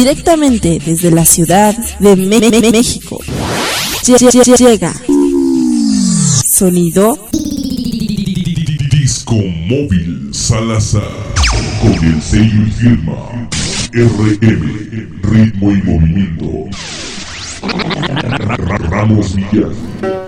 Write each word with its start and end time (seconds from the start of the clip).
Directamente 0.00 0.78
desde 0.82 1.10
la 1.10 1.26
ciudad 1.26 1.76
de 1.98 2.16
México. 2.16 3.18
Llega. 4.56 4.94
Sonido. 6.46 7.28
Disco 8.90 9.34
Móvil 9.34 10.30
Salazar. 10.32 11.02
Con 11.82 11.92
el 12.02 12.22
sello 12.22 12.66
y 12.66 12.70
firma. 12.70 13.50
RM. 13.92 15.20
Ritmo 15.22 15.70
y 15.70 15.82
movimiento. 15.82 16.64
Ramos 18.88 19.34
Villar. 19.34 20.19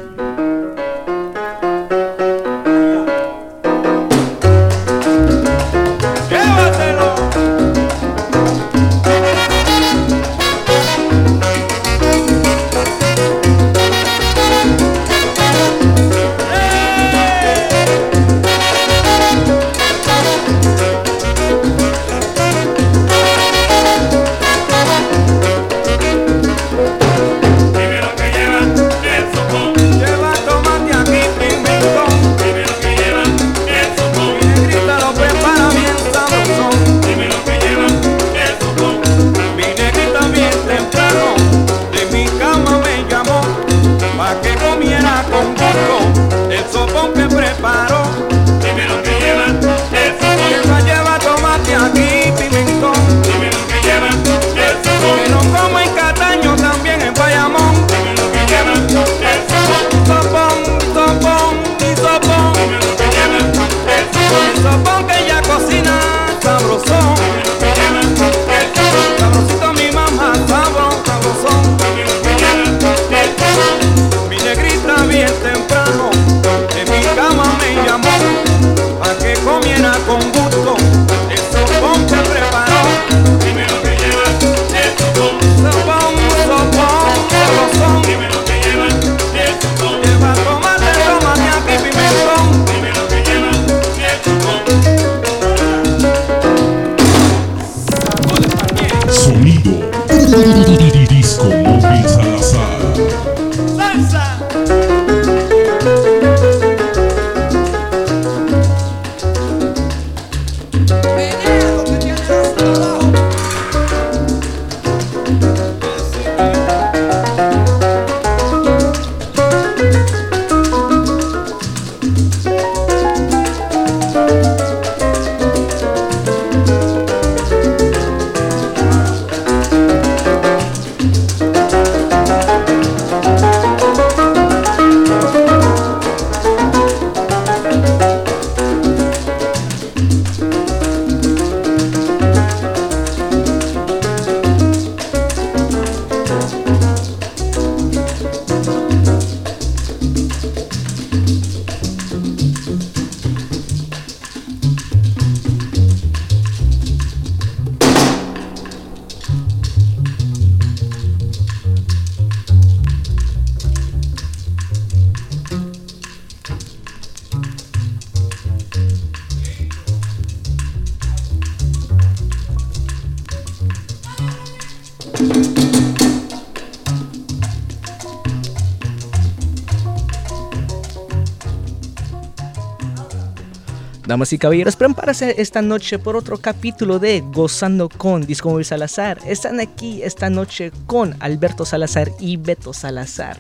Damas 184.23 184.33
y 184.35 184.39
caballeros, 184.39 184.77
prepárense 184.77 185.35
esta 185.39 185.63
noche 185.63 185.99
por 185.99 186.15
otro 186.15 186.39
capítulo 186.39 187.01
de 187.01 187.25
Gozando 187.33 187.89
con 187.89 188.25
Disco 188.25 188.51
Móvil 188.51 188.65
Salazar. 188.65 189.19
Están 189.27 189.59
aquí 189.59 190.01
esta 190.05 190.31
noche 190.31 190.71
con 190.87 191.17
Alberto 191.19 191.65
Salazar 191.65 192.13
y 192.21 192.37
Beto 192.37 192.73
Salazar. 192.73 193.37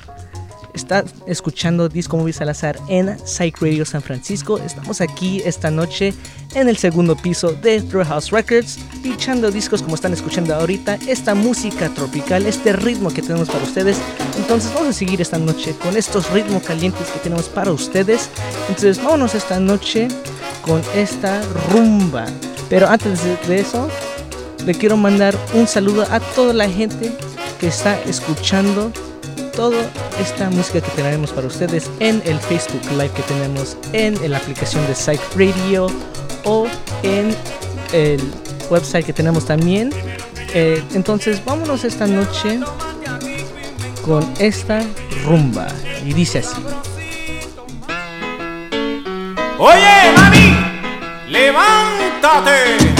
Está 0.74 1.04
escuchando 1.26 1.88
Disco 1.88 2.16
Móvil 2.16 2.34
Salazar 2.34 2.80
en 2.88 3.16
Psych 3.24 3.62
Radio 3.62 3.84
San 3.84 4.02
Francisco. 4.02 4.58
Estamos 4.58 5.00
aquí 5.00 5.40
esta 5.44 5.70
noche 5.70 6.14
en 6.56 6.68
el 6.68 6.76
segundo 6.76 7.14
piso 7.14 7.52
de 7.52 7.80
Through 7.80 8.06
House 8.06 8.30
Records, 8.32 8.80
pichando 9.04 9.52
discos 9.52 9.82
como 9.82 9.94
están 9.94 10.12
escuchando 10.12 10.52
ahorita, 10.52 10.98
esta 11.06 11.36
música 11.36 11.90
tropical, 11.90 12.44
este 12.46 12.72
ritmo 12.72 13.10
que 13.10 13.22
tenemos 13.22 13.48
para 13.48 13.62
ustedes. 13.62 13.98
Entonces 14.36 14.74
vamos 14.74 14.88
a 14.88 14.92
seguir 14.92 15.20
esta 15.20 15.38
noche 15.38 15.76
con 15.80 15.96
estos 15.96 16.28
ritmos 16.32 16.64
calientes 16.64 17.06
que 17.08 17.20
tenemos 17.20 17.48
para 17.48 17.70
ustedes. 17.70 18.30
Entonces 18.68 18.96
vámonos 18.98 19.36
esta 19.36 19.60
noche 19.60 20.08
con 20.62 20.82
esta 20.94 21.42
rumba. 21.70 22.26
Pero 22.68 22.88
antes 22.88 23.20
de 23.46 23.60
eso, 23.60 23.88
le 24.64 24.74
quiero 24.74 24.96
mandar 24.96 25.36
un 25.54 25.66
saludo 25.66 26.06
a 26.10 26.20
toda 26.20 26.52
la 26.52 26.68
gente 26.68 27.12
que 27.60 27.68
está 27.68 28.00
escuchando 28.02 28.92
toda 29.54 29.90
esta 30.18 30.48
música 30.50 30.80
que 30.80 30.90
tenemos 30.92 31.30
para 31.30 31.46
ustedes 31.46 31.90
en 32.00 32.22
el 32.24 32.38
Facebook 32.38 32.82
Live 32.92 33.10
que 33.10 33.22
tenemos 33.22 33.76
en 33.92 34.30
la 34.30 34.38
aplicación 34.38 34.86
de 34.86 34.94
Psych 34.94 35.20
Radio 35.36 35.88
o 36.44 36.66
en 37.02 37.34
el 37.92 38.20
website 38.70 39.04
que 39.04 39.12
tenemos 39.12 39.44
también. 39.44 39.90
Eh, 40.54 40.82
entonces 40.94 41.44
vámonos 41.44 41.84
esta 41.84 42.06
noche 42.06 42.60
con 44.04 44.28
esta 44.38 44.82
rumba 45.24 45.68
y 46.04 46.12
dice 46.12 46.38
así. 46.40 46.62
Oye, 49.58 50.21
levántate. 51.42 52.91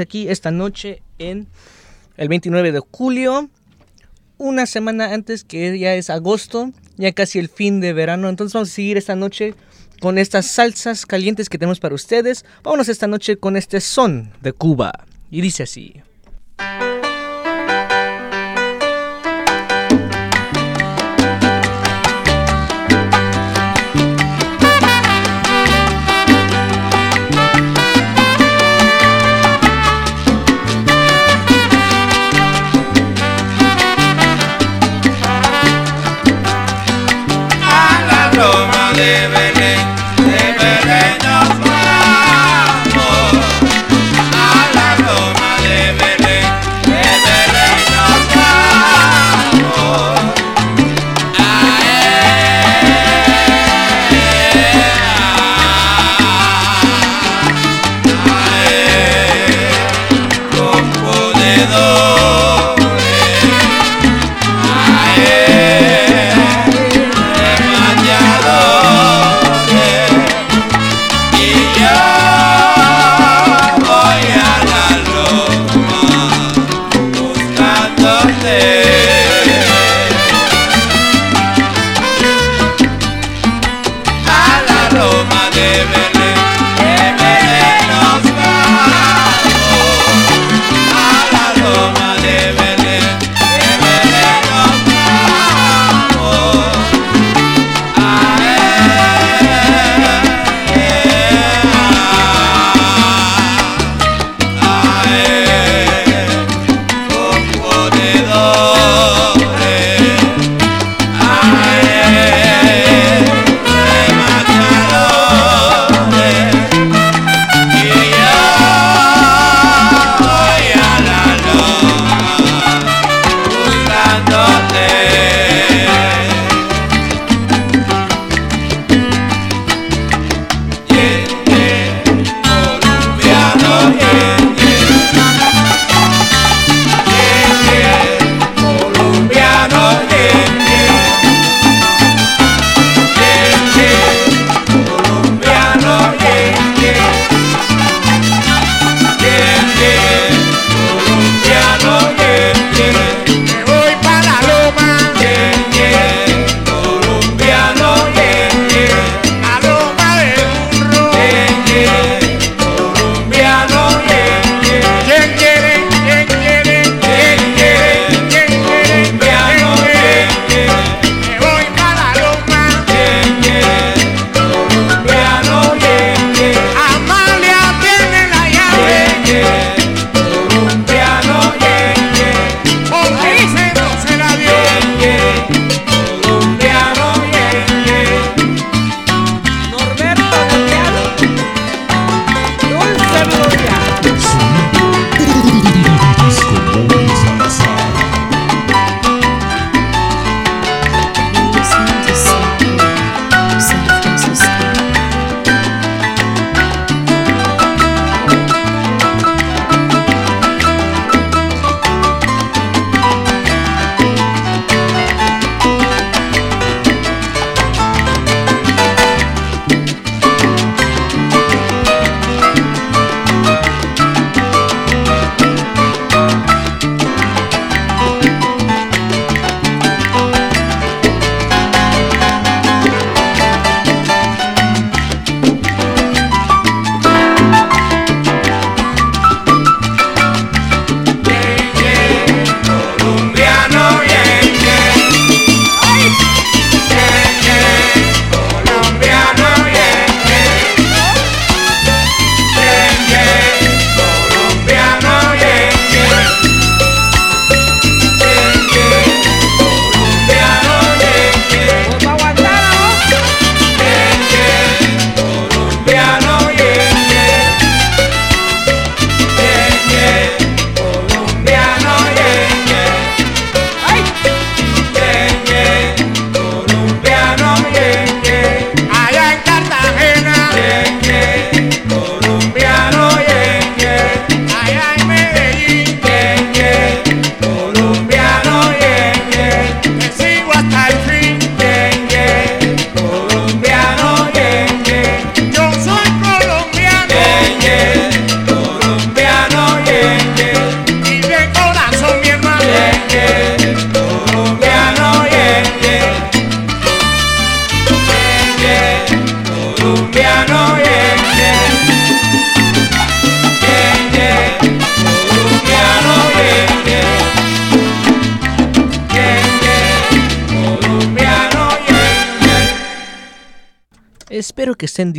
Aquí 0.00 0.28
esta 0.28 0.50
noche 0.50 1.02
en 1.18 1.48
el 2.16 2.28
29 2.28 2.72
de 2.72 2.80
julio, 2.90 3.50
una 4.38 4.66
semana 4.66 5.12
antes 5.12 5.44
que 5.44 5.78
ya 5.78 5.94
es 5.94 6.10
agosto, 6.10 6.72
ya 6.96 7.12
casi 7.12 7.38
el 7.38 7.48
fin 7.48 7.80
de 7.80 7.92
verano. 7.92 8.28
Entonces 8.28 8.54
vamos 8.54 8.70
a 8.70 8.74
seguir 8.74 8.96
esta 8.96 9.16
noche 9.16 9.54
con 10.00 10.18
estas 10.18 10.46
salsas 10.46 11.06
calientes 11.06 11.48
que 11.48 11.58
tenemos 11.58 11.80
para 11.80 11.94
ustedes. 11.94 12.44
Vámonos 12.62 12.88
esta 12.88 13.06
noche 13.06 13.36
con 13.36 13.56
este 13.56 13.80
son 13.80 14.32
de 14.42 14.52
Cuba. 14.52 14.92
Y 15.30 15.40
dice 15.40 15.62
así. 15.62 16.02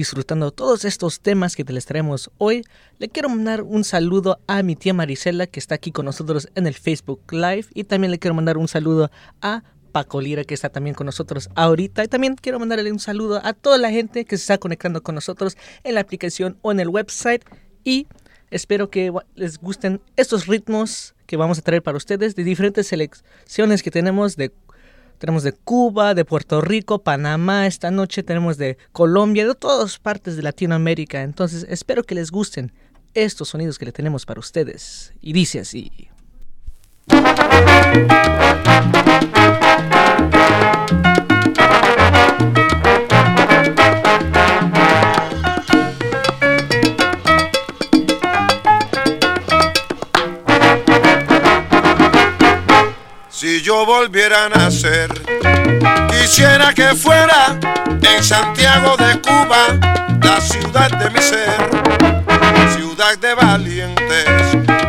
Disfrutando 0.03 0.51
todos 0.51 0.83
estos 0.83 1.21
temas 1.21 1.55
que 1.55 1.63
te 1.63 1.71
les 1.71 1.85
traemos 1.85 2.29
hoy. 2.37 2.65
Le 2.99 3.07
quiero 3.07 3.29
mandar 3.29 3.61
un 3.61 3.85
saludo 3.85 4.37
a 4.47 4.61
mi 4.61 4.75
tía 4.75 4.93
Marisela 4.93 5.47
que 5.47 5.61
está 5.61 5.75
aquí 5.75 5.93
con 5.93 6.03
nosotros 6.03 6.49
en 6.55 6.67
el 6.67 6.73
Facebook 6.73 7.21
Live 7.31 7.67
y 7.73 7.85
también 7.85 8.11
le 8.11 8.19
quiero 8.19 8.35
mandar 8.35 8.57
un 8.57 8.67
saludo 8.67 9.09
a 9.41 9.63
Paco 9.93 10.19
Lira 10.19 10.43
que 10.43 10.55
está 10.55 10.67
también 10.67 10.93
con 10.93 11.05
nosotros 11.05 11.49
ahorita 11.55 12.03
y 12.03 12.09
también 12.09 12.35
quiero 12.35 12.59
mandarle 12.59 12.91
un 12.91 12.99
saludo 12.99 13.39
a 13.45 13.53
toda 13.53 13.77
la 13.77 13.91
gente 13.91 14.25
que 14.25 14.35
se 14.35 14.41
está 14.41 14.57
conectando 14.57 15.01
con 15.01 15.15
nosotros 15.15 15.55
en 15.85 15.95
la 15.95 16.01
aplicación 16.01 16.57
o 16.63 16.73
en 16.73 16.81
el 16.81 16.89
website 16.89 17.45
y 17.85 18.07
espero 18.51 18.89
que 18.89 19.13
les 19.35 19.57
gusten 19.57 20.01
estos 20.17 20.47
ritmos 20.47 21.15
que 21.27 21.37
vamos 21.37 21.59
a 21.59 21.61
traer 21.61 21.81
para 21.81 21.95
ustedes 21.95 22.35
de 22.35 22.43
diferentes 22.43 22.87
selecciones 22.87 23.81
que 23.81 23.89
tenemos 23.89 24.35
de 24.35 24.51
tenemos 25.23 25.43
de 25.43 25.53
Cuba, 25.53 26.15
de 26.15 26.25
Puerto 26.25 26.59
Rico, 26.59 27.01
Panamá, 27.01 27.65
esta 27.65 27.91
noche 27.91 28.23
tenemos 28.23 28.57
de 28.57 28.77
Colombia, 28.91 29.47
de 29.47 29.55
todas 29.55 29.97
partes 29.97 30.35
de 30.35 30.43
Latinoamérica. 30.43 31.21
Entonces 31.21 31.65
espero 31.69 32.03
que 32.03 32.13
les 32.13 32.29
gusten 32.29 32.73
estos 33.13 33.47
sonidos 33.47 33.79
que 33.79 33.85
le 33.85 33.93
tenemos 33.93 34.25
para 34.25 34.41
ustedes. 34.41 35.13
Y 35.21 35.31
dice 35.31 35.61
así. 35.61 36.09
Si 53.43 53.61
yo 53.61 53.85
volviera 53.85 54.45
a 54.45 54.47
nacer, 54.47 55.09
quisiera 56.09 56.73
que 56.73 56.95
fuera 56.95 57.59
en 58.01 58.23
Santiago 58.23 58.95
de 58.95 59.19
Cuba, 59.19 59.67
la 60.21 60.39
ciudad 60.39 60.89
de 60.89 61.09
mi 61.09 61.19
ser, 61.19 61.57
ciudad 62.73 63.17
de 63.17 63.33
valientes, 63.33 64.25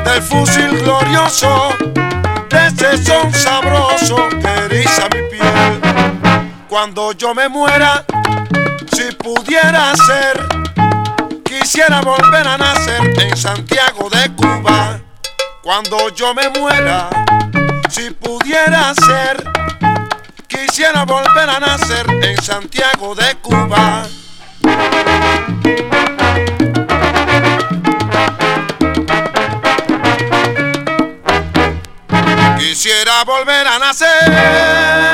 del 0.05 0.23
fusil 0.23 0.69
glorioso, 0.85 1.75
de 2.49 2.67
ese 2.69 3.05
son 3.05 3.35
sabroso 3.35 4.29
que 4.29 4.77
eriza 4.77 5.09
mi 5.13 5.23
piel. 5.37 5.81
Cuando 6.69 7.11
yo 7.11 7.35
me 7.35 7.49
muera, 7.49 8.05
si 8.93 9.13
pudiera 9.17 9.97
ser, 9.97 10.47
quisiera 11.43 12.03
volver 12.03 12.47
a 12.47 12.57
nacer 12.57 13.21
en 13.21 13.37
Santiago 13.37 14.09
de 14.11 14.33
Cuba. 14.37 15.01
Cuando 15.61 16.09
yo 16.11 16.33
me 16.35 16.49
muera, 16.51 17.09
si 17.95 18.11
pudiera 18.11 18.93
ser, 18.93 19.37
quisiera 20.49 21.05
volver 21.05 21.49
a 21.49 21.61
nacer 21.61 22.05
en 22.25 22.43
Santiago 22.43 23.15
de 23.15 23.37
Cuba. 23.37 24.03
Quisiera 32.59 33.23
volver 33.23 33.65
a 33.65 33.79
nacer, 33.79 35.14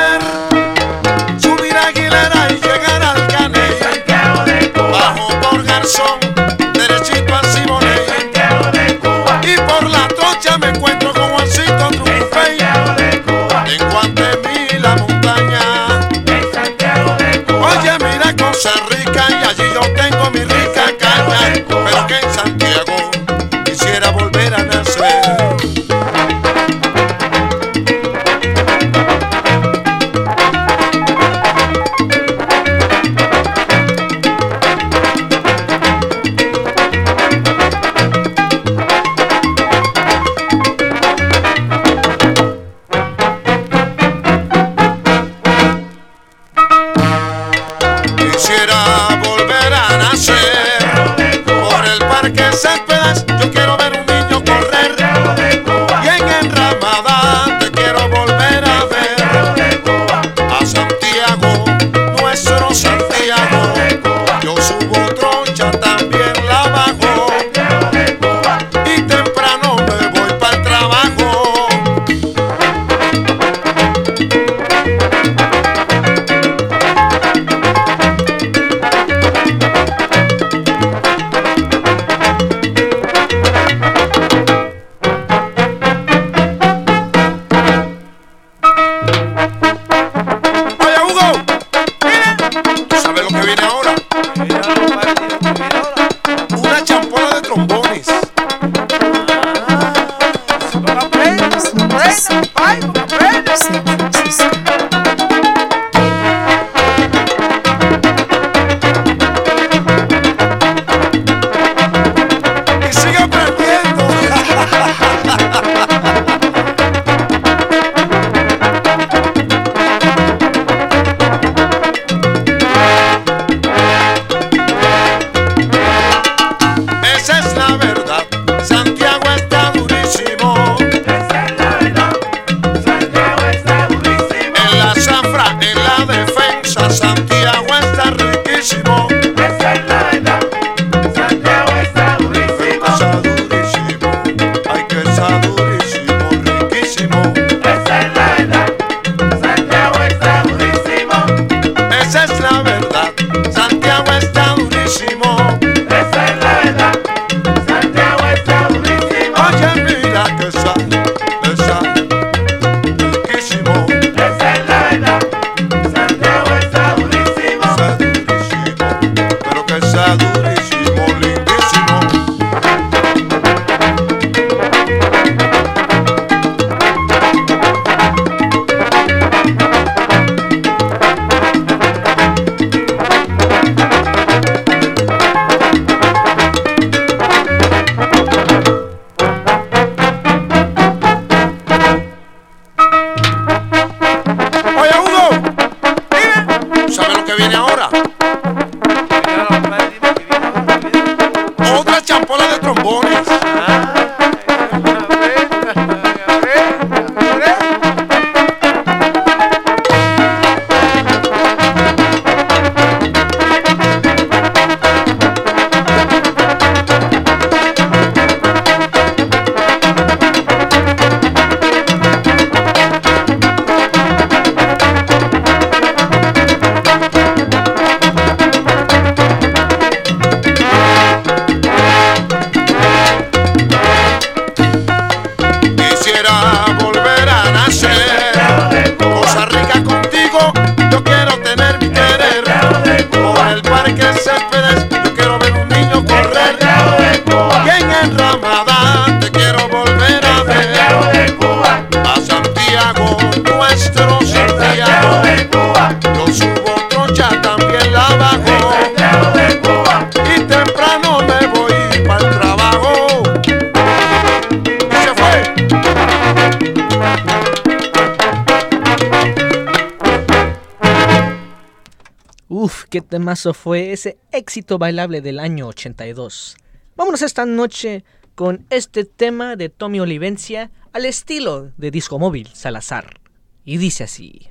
qué 273.03 273.09
temazo 273.09 273.55
fue 273.55 273.93
ese 273.93 274.19
éxito 274.33 274.79
bailable 274.79 275.21
del 275.21 275.39
año 275.39 275.69
82. 275.69 276.57
Vámonos 276.97 277.23
esta 277.23 277.47
noche 277.47 278.05
con 278.35 278.67
este 278.71 279.05
tema 279.05 279.57
de 279.57 279.69
Tommy 279.69 280.01
Olivencia 280.01 280.71
al 280.93 281.07
estilo 281.07 281.73
de 281.77 281.91
Disco 281.91 282.19
Móvil 282.19 282.49
Salazar. 282.53 283.21
Y 283.65 283.77
dice 283.79 284.05
así. 284.05 284.49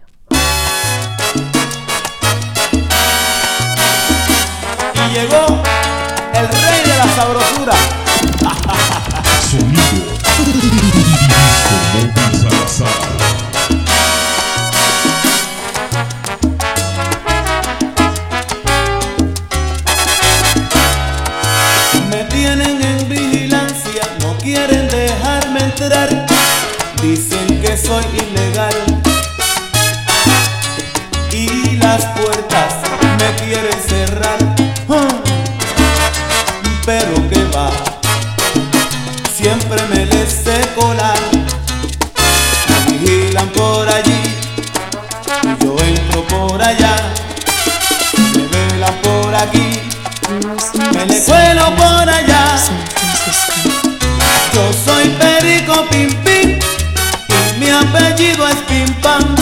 Y 4.93 5.13
llegó 5.13 5.45
el 6.33 6.47
rey 6.47 6.81
de 6.83 6.97
la 6.97 7.07
sabrosura. 7.15 7.73
Sonido. 9.49 9.81
Disco 11.69 12.21
Móvil 12.21 12.38
Salazar. 12.38 13.48
Entrar. 25.89 26.25
Dicen 27.02 27.62
que 27.62 27.78
soy 27.78 28.04
ilegal. 28.13 28.73
Y 31.32 31.78
las 31.78 32.04
puertas 32.17 32.73
me 33.19 33.45
quieren 33.45 33.80
cerrar. 33.88 34.38
Ah, 34.89 35.08
Pero 36.86 37.30
que 37.30 37.43
va, 37.56 37.69
siempre 39.36 39.82
me 39.93 40.06
les 40.06 40.30
sé 40.32 40.60
colar. 40.75 41.17
Me 42.67 42.91
vigilan 42.97 43.47
por 43.49 43.88
allí, 43.88 44.21
yo 45.62 45.75
entro 45.80 46.23
por 46.28 46.62
allá. 46.62 46.95
Me 48.17 48.67
velan 48.73 48.95
por 49.04 49.36
aquí. 49.36 49.80
Me 50.93 51.06
le 51.06 51.23
cuelo 51.23 51.75
por 51.75 52.10
allá. 52.10 52.58
Yo 54.54 54.71
soy 54.86 55.08
Perico 55.60 55.86
Pim 55.89 56.10
Pim 56.24 56.60
mi 57.60 57.69
apellido 57.69 58.48
es 58.48 58.56
Pim 58.67 58.93
Pam. 59.02 59.38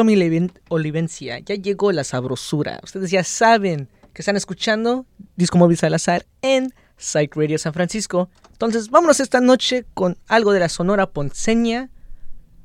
Tommy 0.00 0.48
Olivencia, 0.70 1.40
ya 1.40 1.56
llegó 1.56 1.92
la 1.92 2.04
sabrosura. 2.04 2.80
Ustedes 2.82 3.10
ya 3.10 3.22
saben 3.22 3.90
que 4.14 4.22
están 4.22 4.34
escuchando 4.34 5.04
Disco 5.36 5.58
Móvil 5.58 5.76
Salazar 5.76 6.24
en 6.40 6.72
Psych 6.96 7.36
Radio 7.36 7.58
San 7.58 7.74
Francisco. 7.74 8.30
Entonces, 8.50 8.88
vámonos 8.88 9.20
esta 9.20 9.42
noche 9.42 9.84
con 9.92 10.16
algo 10.26 10.54
de 10.54 10.60
la 10.60 10.70
Sonora 10.70 11.10
Ponceña. 11.10 11.90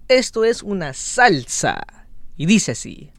Esto 0.07 0.45
es 0.45 0.63
una 0.63 0.93
salsa. 0.93 1.85
Y 2.37 2.45
dice 2.45 2.71
así. 2.71 3.11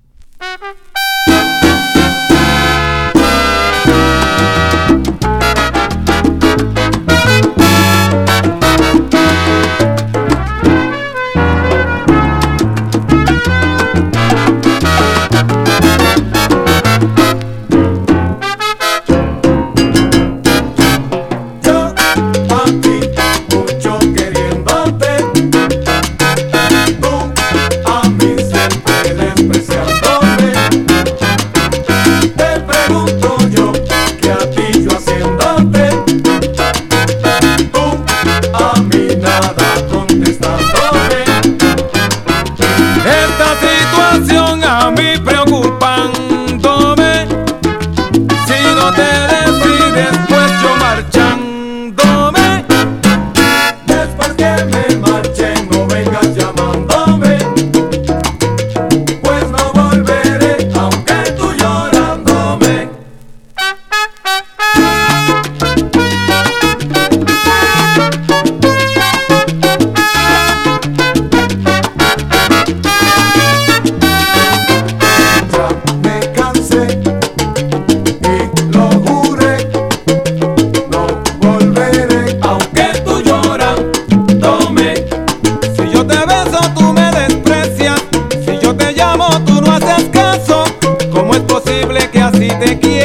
te 92.58 92.78
quiero. 92.78 92.95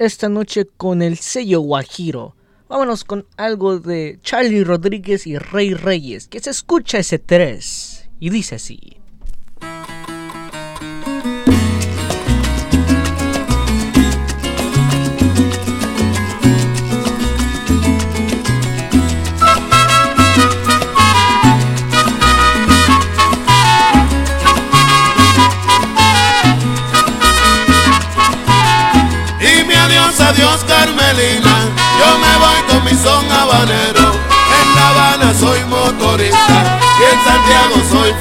esta 0.00 0.30
noche 0.30 0.66
con 0.78 1.02
el 1.02 1.18
sello 1.18 1.60
Guajiro. 1.60 2.34
Vámonos 2.68 3.04
con 3.04 3.26
algo 3.36 3.78
de 3.80 4.18
Charlie 4.22 4.64
Rodríguez 4.64 5.26
y 5.26 5.36
Rey 5.36 5.74
Reyes, 5.74 6.26
que 6.26 6.40
se 6.40 6.48
escucha 6.48 6.98
ese 6.98 7.18
3 7.18 8.08
y 8.18 8.30
dice 8.30 8.54
así. 8.54 8.89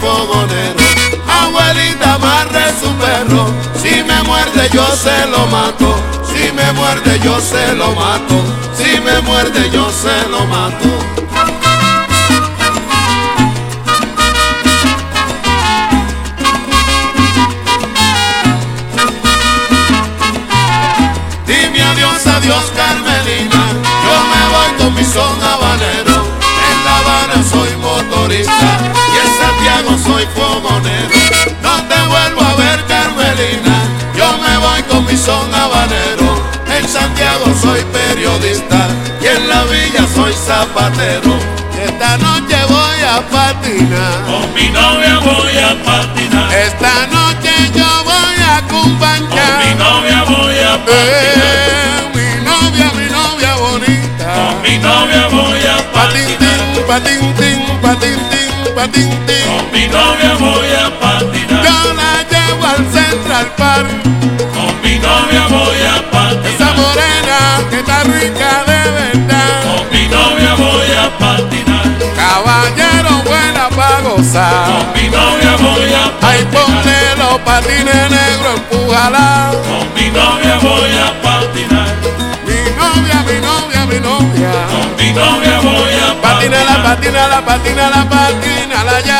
Fogonero. 0.02 0.80
Abuelita 1.28 2.16
amarre 2.16 2.66
su 2.80 2.90
perro, 2.96 3.46
si 3.82 4.04
me 4.04 4.22
muerde 4.24 4.70
yo 4.72 4.86
se 4.96 5.26
lo 5.28 5.46
mato. 5.48 5.96
Si 6.28 6.52
me 6.54 6.72
muerde 6.74 7.20
yo 7.20 7.40
se 7.40 7.74
lo 7.76 7.92
mato. 7.96 8.36
Si 8.76 9.00
me 9.02 9.20
muerde 9.22 9.70
yo 9.72 9.90
se 9.92 10.28
lo 10.30 10.46
mato. 10.46 10.90
Dime 21.46 21.82
adiós, 21.84 22.28
adiós 22.28 22.64
Carmelina, 22.76 23.64
yo 24.06 24.16
me 24.32 24.42
voy 24.54 24.70
con 24.78 24.94
mi 24.94 25.04
son 25.04 25.49
voy 35.10 35.16
con 35.16 35.16
mi 35.16 35.18
son 35.18 35.54
habanero. 35.54 36.50
En 36.78 36.88
Santiago 36.88 37.46
soy 37.62 37.84
periodista 37.92 38.88
y 39.22 39.28
en 39.28 39.50
la 39.50 39.64
villa 39.66 40.08
soy 40.14 40.34
zapatero. 40.34 41.38
Y 41.76 41.82
esta 41.90 42.18
noche 42.18 42.58
voy 42.68 43.02
a 43.04 43.22
patinar. 43.30 44.24
Con 44.26 44.54
mi 44.54 44.70
novia 44.70 45.20
voy 45.20 45.58
a 45.58 45.84
patinar. 45.84 46.54
Esta 46.54 47.08
noche 47.08 47.52
yo 47.76 48.04
voy 48.04 48.36
a 48.44 48.62
Con 48.68 49.58
mi 49.60 49.76
novia 49.76 50.24
voy 50.24 50.60
a 50.60 50.78
patinar. 50.86 50.98
Eh, 50.98 52.12
mi 52.14 52.46
novia, 52.46 52.92
mi 52.94 53.10
novia 53.10 53.56
bonita. 53.56 54.34
Con 54.36 54.62
mi 54.62 54.78
novia 54.78 55.28
voy 55.30 55.60
a 55.66 55.92
Patín, 55.92 56.26
patinar. 56.38 56.60
tin, 56.74 56.84
patín, 56.88 57.34
tin, 57.36 57.82
patín, 57.82 58.20
tin, 58.30 58.76
patín, 58.76 59.10
tin. 59.26 59.46
Con 59.48 59.72
mi 59.72 59.88
novia 59.88 60.34
voy 60.40 60.72
a 60.72 61.00
patinar. 61.00 61.64
Yo 61.64 61.94
la 61.94 62.39
llevo 62.50 62.66
al 62.66 62.86
Central 62.92 63.48
Park. 63.58 63.88
Con 64.54 64.82
mi 64.82 64.98
novia 65.00 65.48
voy 65.50 65.78
a 65.82 65.96
Esa 65.96 66.12
patinar. 66.12 66.76
morena 66.76 67.40
que 67.70 67.80
está 67.80 68.04
rica 68.04 68.64
de 68.68 68.92
verdad. 68.92 69.64
Con 69.68 69.90
mi 69.92 70.08
novia 70.08 70.54
voy 70.56 70.92
a 71.04 71.18
patinar. 71.18 71.86
Caballero 72.16 73.24
buena 73.24 73.70
pa' 73.70 74.02
gozar. 74.02 74.66
Con 74.66 75.02
mi 75.02 75.10
novia 75.10 75.56
voy 75.58 75.94
a 75.94 76.06
Ay, 76.28 76.46
patinar. 76.46 76.52
ponle 76.54 77.16
los 77.18 77.40
patines 77.40 78.10
negros, 78.10 78.54
empújala. 78.58 79.52
Con 79.70 79.94
mi 79.96 80.10
novia 80.10 80.56
voy 80.62 80.92
a 81.08 81.10
patinar. 81.22 81.96
Mi 82.48 82.60
novia, 82.82 83.18
mi 83.28 83.38
novia, 83.50 83.86
mi 83.86 84.00
novia. 84.00 84.52
Con 84.74 84.88
mi 84.98 85.12
novia 85.14 85.60
voy 85.60 85.94
a 86.08 86.22
Patina 86.22 86.64
la 86.64 86.84
patinar. 86.84 86.84
patina 86.84 87.28
la 87.28 87.42
patina 87.46 87.90
la 87.90 88.10
patina 88.10 88.84
la 88.84 89.00
ya. 89.02 89.20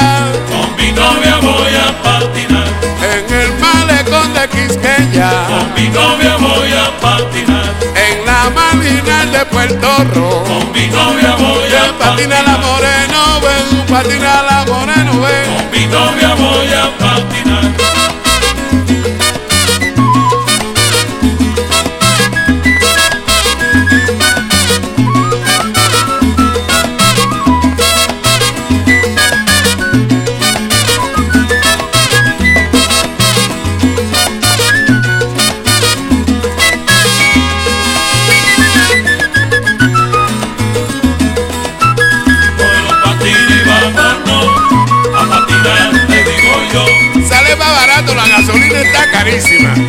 Con 0.50 0.76
mi 0.78 0.92
novia 0.92 1.36
voy 1.42 1.76
a 1.76 1.88
patinar. 2.04 2.89
En 3.02 3.34
el 3.34 3.54
malecón 3.60 4.34
de 4.34 4.48
Quisqueya. 4.50 5.32
Con 5.48 5.74
mi 5.74 5.90
novia 5.90 6.36
voy 6.38 6.72
a 6.74 7.00
patinar. 7.00 7.74
En 7.96 8.26
la 8.26 8.50
marginal 8.50 9.32
de 9.32 9.46
Puerto 9.46 9.88
Rico. 10.04 10.44
Con 10.44 10.72
mi 10.74 10.88
novia 10.88 11.36
voy 11.38 11.74
a 11.74 11.98
Patina 11.98 12.42
la 12.42 12.58
patinar. 12.58 12.60
moreno, 12.60 13.42
ven, 13.42 13.86
patina 13.88 14.42
la 14.44 14.66
moreno, 14.68 15.22
ven. 15.22 15.46
Con 15.56 15.72
mi 15.72 15.86
novia 15.88 16.36
voy 16.36 16.68
a 16.74 16.98
patinar. 16.98 17.99
Gasolina 49.32 49.89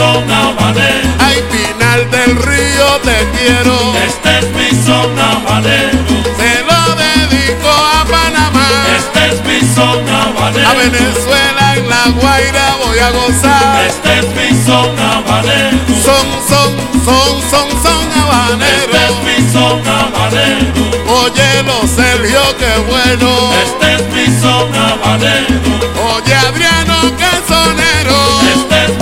son 0.00 0.30
habanero, 0.30 1.08
Ay, 1.18 1.44
Pinal 1.52 2.10
del 2.10 2.36
Río, 2.36 2.86
te 3.04 3.18
quiero. 3.36 3.76
este 4.08 4.38
es 4.38 4.46
mi 4.56 4.70
son 4.86 5.12
habanero, 5.18 6.16
Se 6.40 6.52
lo 6.68 6.80
dedico 7.04 7.68
a 7.68 8.04
Panamá. 8.06 8.68
este 8.96 9.20
es 9.28 9.44
mi 9.44 9.60
son 9.74 10.08
A 10.08 10.22
habanero, 10.22 10.70
Venezuela 10.78 11.76
en 11.76 11.88
La 11.90 12.04
Guaira 12.18 12.76
voy 12.82 12.98
a 12.98 13.10
gozar. 13.10 13.84
este 13.84 14.10
es 14.20 14.26
mi 14.36 14.64
son 14.64 14.98
habanero, 14.98 15.76
Son, 16.06 16.26
son, 16.48 16.70
son, 17.04 17.30
son, 17.50 17.68
son 17.84 18.00
este 18.08 18.20
habaneros. 18.20 19.02
es 19.10 19.16
mi 19.26 19.52
son 19.52 19.80
habanero, 19.86 20.80
Óyelo, 21.24 21.76
Sergio, 21.94 22.40
qué 22.58 22.72
bueno. 22.88 23.30
este 23.64 23.94
es 23.96 24.02
mi 24.14 24.40
son 24.40 24.74
habanero, 24.74 25.70
Oye, 26.14 26.34
Adriano, 26.34 26.96
qué 27.18 27.29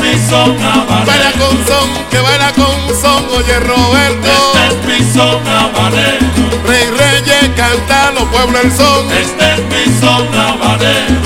mi 0.09 0.19
son 0.29 0.57
Baila 1.07 1.33
con 1.33 1.57
son, 1.67 1.89
que 2.11 2.19
baila 2.19 2.53
con 2.53 3.01
son. 3.01 3.25
Oye, 3.37 3.59
Roberto. 3.61 4.29
este 4.29 4.95
es 4.97 5.01
mi 5.01 5.13
son 5.13 5.47
habanero, 5.47 6.27
Rey 6.67 6.91
Reyes, 6.91 7.51
canta 7.57 8.11
los 8.13 8.25
pueblos 8.25 8.65
el 8.65 8.73
son. 8.73 9.11
este 9.13 9.53
es 9.53 9.59
mi 9.89 10.01
son 10.01 10.35
habanero. 10.35 11.18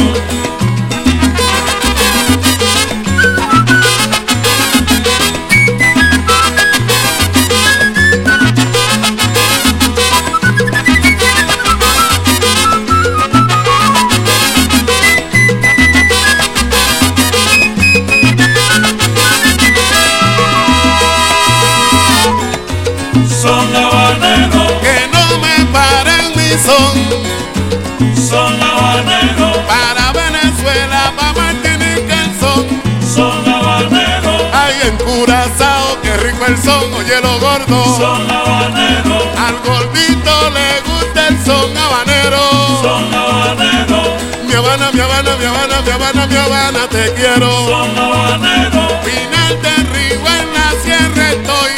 Son. 38.03 38.31
Habanero, 38.31 39.17
Al 39.47 39.57
gordito 39.69 40.33
le 40.57 40.69
gusta 40.91 41.29
el 41.29 41.37
son 41.45 41.77
habanero. 41.77 42.43
Son 42.83 43.15
habanero. 43.15 44.01
Mi 44.47 44.55
Habana, 44.55 44.91
mi 44.93 45.01
Habana, 45.01 45.31
mi 45.39 45.45
Habana, 45.47 45.77
mi 45.87 45.91
Habana, 45.91 46.27
mi 46.27 46.37
Habana, 46.37 46.81
te 46.89 47.13
quiero. 47.15 47.51
Son 47.67 47.99
habanero. 47.99 48.83
Final 49.09 49.53
de 49.65 49.75
Río 49.93 50.21
en 50.39 50.47
la 50.57 50.69
sierra 50.83 51.25
estoy. 51.37 51.75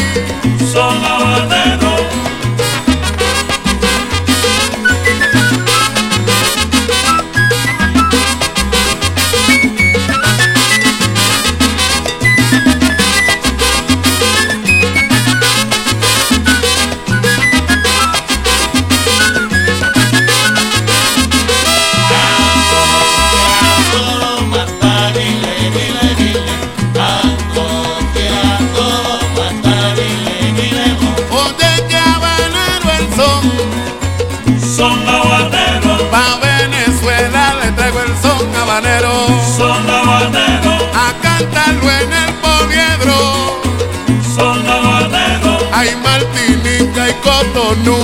Son 0.72 1.04
habanero. 1.04 1.83
Y 47.14 47.22
Cotonú. 47.22 47.98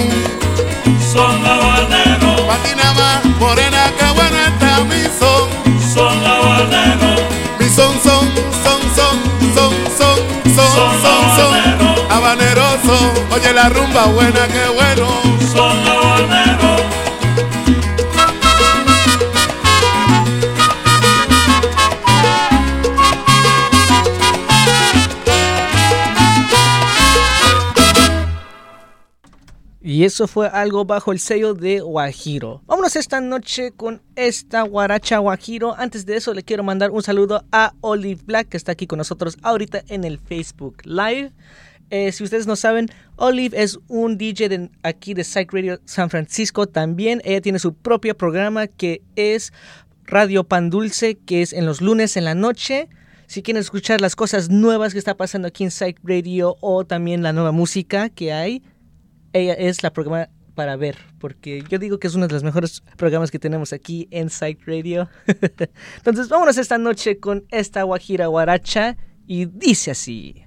Son 1.13 1.45
habanero. 1.45 2.47
Patinama, 2.47 3.21
morena, 3.39 3.87
está 3.87 4.85
mi 4.85 5.03
son. 5.19 5.49
Son. 5.93 6.19
Mi 7.59 7.69
son, 7.69 7.95
son, 8.03 8.29
son, 8.63 8.81
son, 8.95 9.13
son, 9.55 9.73
son, 9.99 10.17
son, 10.55 10.55
Son 10.55 11.03
son, 11.03 11.37
son. 11.37 11.55
habanero. 11.55 12.07
Habaneroso, 12.11 13.13
oye 13.35 13.53
la 13.53 13.69
rumba 13.71 14.05
buena, 14.07 14.47
qué 14.47 14.69
bueno. 14.75 15.07
Son 15.53 15.77
Y 30.01 30.05
eso 30.05 30.27
fue 30.27 30.49
algo 30.49 30.87
bajo 30.87 31.13
el 31.13 31.19
sello 31.19 31.53
de 31.53 31.81
Guajiro. 31.81 32.63
Vámonos 32.65 32.97
esta 32.97 33.21
noche 33.21 33.73
con 33.73 34.01
esta 34.17 34.63
guaracha 34.63 35.19
Guajiro. 35.19 35.75
Antes 35.77 36.07
de 36.07 36.17
eso 36.17 36.33
le 36.33 36.43
quiero 36.43 36.63
mandar 36.63 36.91
un 36.91 37.03
saludo 37.03 37.45
a 37.53 37.75
Olive 37.83 38.23
Black 38.25 38.49
que 38.49 38.57
está 38.57 38.73
aquí 38.73 38.87
con 38.87 38.97
nosotros 38.97 39.37
ahorita 39.43 39.83
en 39.89 40.05
el 40.05 40.19
Facebook 40.19 40.79
Live. 40.87 41.33
Eh, 41.91 42.13
si 42.13 42.25
ustedes 42.25 42.47
no 42.47 42.57
saben, 42.57 42.89
Olive 43.17 43.63
es 43.63 43.79
un 43.89 44.17
DJ 44.17 44.49
de 44.49 44.71
aquí 44.83 45.13
de 45.13 45.23
Psych 45.23 45.53
Radio 45.53 45.79
San 45.85 46.09
Francisco 46.09 46.67
también. 46.67 47.21
Ella 47.23 47.43
tiene 47.43 47.59
su 47.59 47.75
propio 47.75 48.17
programa 48.17 48.69
que 48.69 49.03
es 49.17 49.53
Radio 50.07 50.45
Pan 50.45 50.71
Dulce, 50.71 51.19
que 51.19 51.43
es 51.43 51.53
en 51.53 51.67
los 51.67 51.83
lunes 51.83 52.17
en 52.17 52.25
la 52.25 52.35
noche. 52.35 52.89
Si 53.27 53.43
quieren 53.43 53.61
escuchar 53.61 54.01
las 54.01 54.17
cosas 54.17 54.49
nuevas 54.49 54.95
que 54.95 54.99
está 54.99 55.19
pasando 55.19 55.49
aquí 55.49 55.63
en 55.63 55.71
Psych 55.71 55.99
Radio 56.03 56.57
o 56.63 56.87
también 56.87 57.23
la 57.23 57.35
nueva 57.35 57.53
música 57.53 58.09
que 58.09 58.33
hay, 58.33 58.63
ella 59.33 59.55
es 59.55 59.83
la 59.83 59.93
programa 59.93 60.29
para 60.55 60.77
ver, 60.77 60.99
porque 61.19 61.65
yo 61.69 61.79
digo 61.79 61.99
que 61.99 62.07
es 62.07 62.15
uno 62.15 62.27
de 62.27 62.35
los 62.35 62.43
mejores 62.43 62.83
programas 62.97 63.31
que 63.31 63.39
tenemos 63.39 63.73
aquí 63.73 64.09
en 64.11 64.29
Psych 64.31 64.61
Radio. 64.67 65.09
Entonces, 65.97 66.29
vámonos 66.29 66.59
esta 66.59 66.77
noche 66.77 67.19
con 67.19 67.45
esta 67.51 67.83
Guajira 67.83 68.27
Guaracha 68.27 68.97
y 69.27 69.47
dice 69.47 69.93
así. 69.93 70.45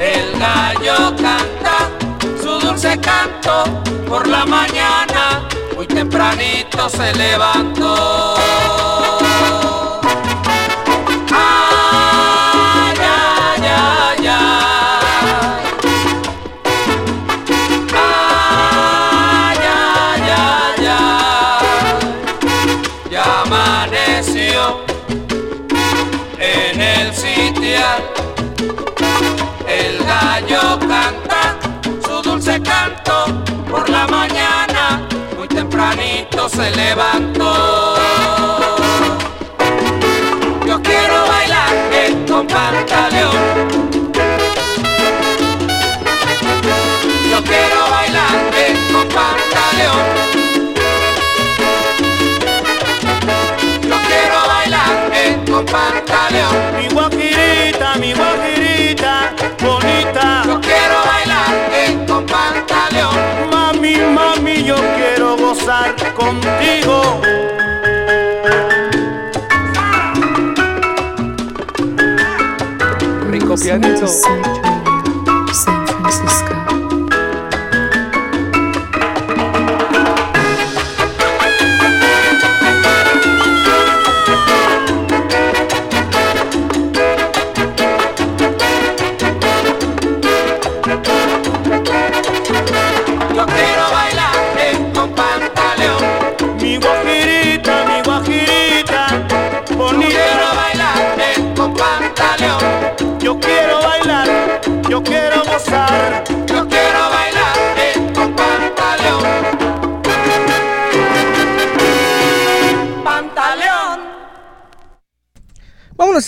El 0.00 0.38
gallo 0.40 1.14
canta 1.16 1.90
su 2.40 2.58
dulce 2.58 2.98
canto 2.98 3.64
por 4.08 4.26
la 4.26 4.46
mañana, 4.46 5.46
muy 5.76 5.86
tempranito 5.86 6.88
se 6.88 7.14
levantó. 7.14 8.36
Tempranito 36.98 37.37
Rico 73.76 74.67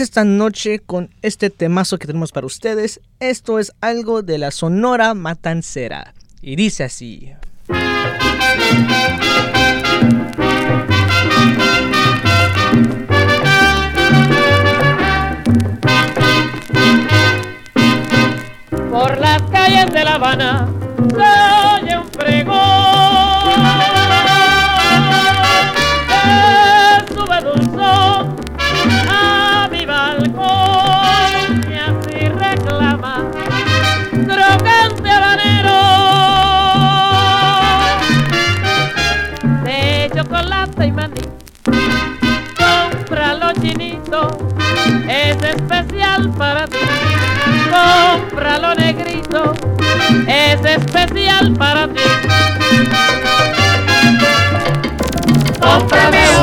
esta 0.00 0.24
noche 0.24 0.78
con 0.78 1.10
este 1.22 1.50
temazo 1.50 1.98
que 1.98 2.06
tenemos 2.06 2.32
para 2.32 2.46
ustedes, 2.46 3.00
esto 3.18 3.58
es 3.58 3.72
algo 3.80 4.22
de 4.22 4.38
la 4.38 4.50
Sonora 4.50 5.14
Matancera. 5.14 6.14
Y 6.42 6.56
dice 6.56 6.84
así. 6.84 7.32
Por 18.90 19.18
las 19.18 19.42
calles 19.50 19.92
de 19.92 20.04
La 20.04 20.14
Habana. 20.14 21.59
es 45.10 45.36
especial 45.42 46.30
para 46.38 46.66
ti. 46.66 46.78
Cómpralo 47.70 48.74
negrito, 48.76 49.54
es 50.26 50.64
especial 50.64 51.52
para 51.54 51.88
ti. 51.88 52.00
Cómprame 55.60 56.39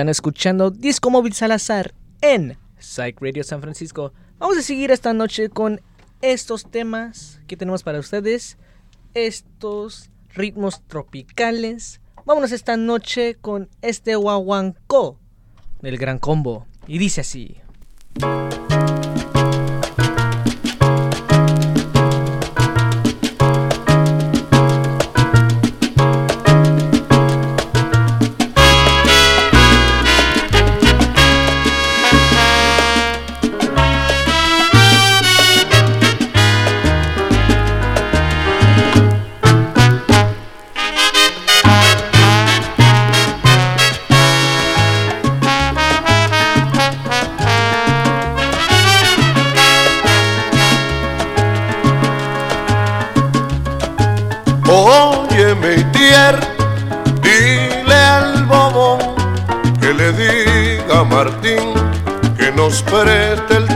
Están 0.00 0.08
escuchando 0.08 0.70
Disco 0.70 1.10
Móvil 1.10 1.34
Salazar 1.34 1.92
en 2.22 2.56
Psych 2.78 3.20
Radio 3.20 3.44
San 3.44 3.60
Francisco. 3.60 4.14
Vamos 4.38 4.56
a 4.56 4.62
seguir 4.62 4.90
esta 4.90 5.12
noche 5.12 5.50
con 5.50 5.82
estos 6.22 6.70
temas 6.70 7.38
que 7.46 7.58
tenemos 7.58 7.82
para 7.82 7.98
ustedes. 7.98 8.56
Estos 9.12 10.08
ritmos 10.32 10.80
tropicales. 10.86 12.00
Vámonos 12.24 12.52
esta 12.52 12.78
noche 12.78 13.36
con 13.42 13.68
este 13.82 14.16
guaguancó 14.16 15.18
del 15.82 15.98
Gran 15.98 16.18
Combo. 16.18 16.66
Y 16.86 16.96
dice 16.96 17.20
así. 17.20 17.58
Martín 61.24 61.74
que 62.38 62.50
nos 62.52 62.82
preste 62.82 63.58
el 63.58 63.69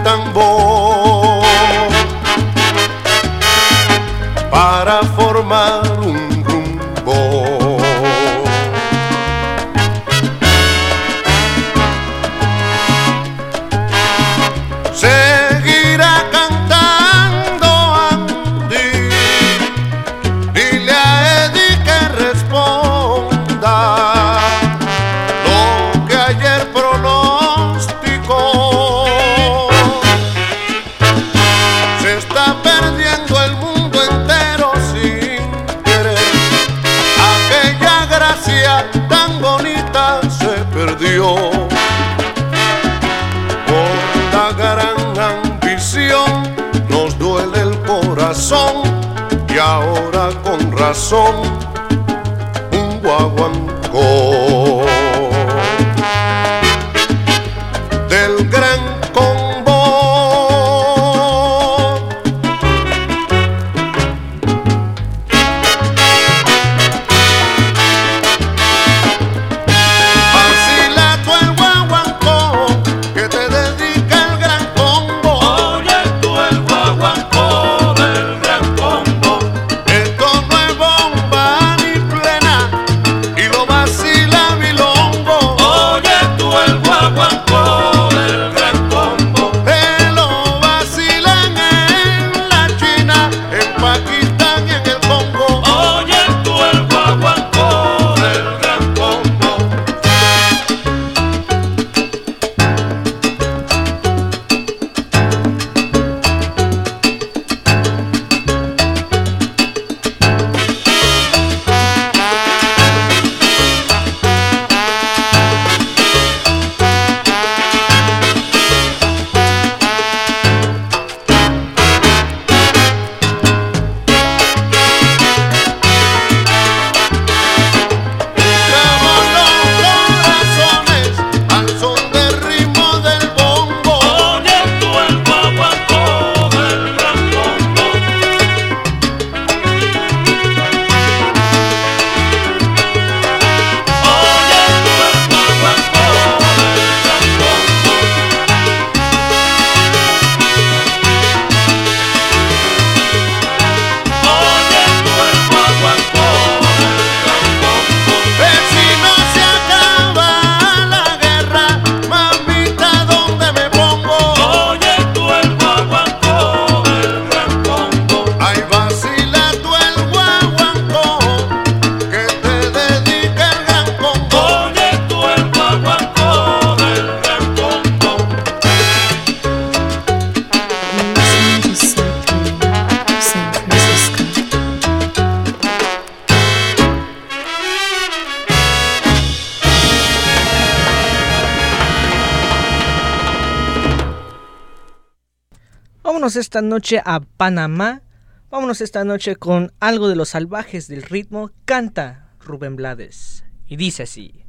esta 196.54 196.62
noche 196.62 197.02
a 197.04 197.18
Panamá. 197.18 198.02
Vámonos 198.48 198.80
esta 198.80 199.02
noche 199.02 199.34
con 199.34 199.72
algo 199.80 200.06
de 200.06 200.14
los 200.14 200.28
salvajes 200.28 200.86
del 200.86 201.02
ritmo. 201.02 201.50
Canta 201.64 202.28
Rubén 202.38 202.76
Blades. 202.76 203.44
Y 203.66 203.74
dice 203.74 204.04
así. 204.04 204.44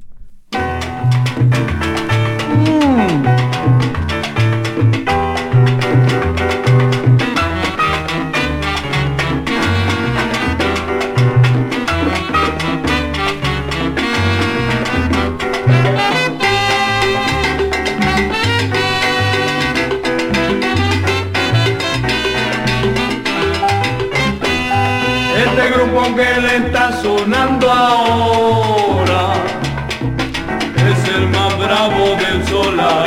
Mm. 2.52 3.45
sonando 27.16 27.70
ahora 27.70 29.32
es 30.76 31.08
el 31.14 31.28
más 31.28 31.56
bravo 31.58 32.16
del 32.16 32.46
solar. 32.46 33.06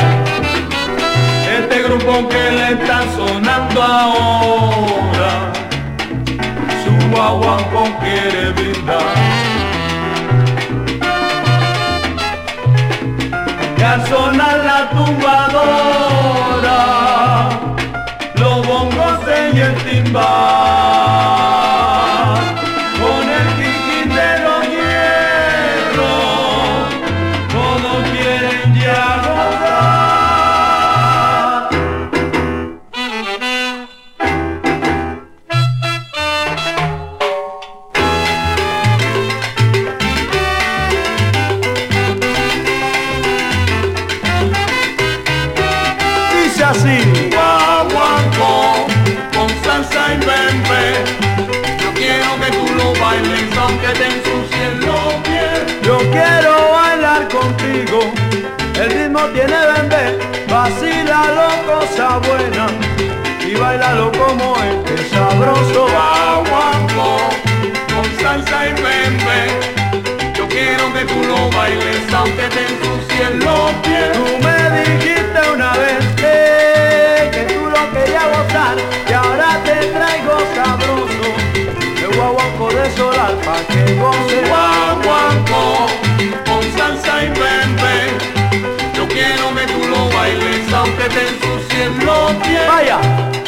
Este 1.59 1.83
grupo 1.83 2.27
que 2.27 2.51
le 2.51 2.73
está 2.73 3.03
sonando 3.15 3.81
ahora, 3.81 5.51
su 6.83 7.09
guaguancó 7.11 7.88
en 91.19 91.39
tu 91.39 91.51
cielo 91.69 92.13
Vaya. 92.67 93.38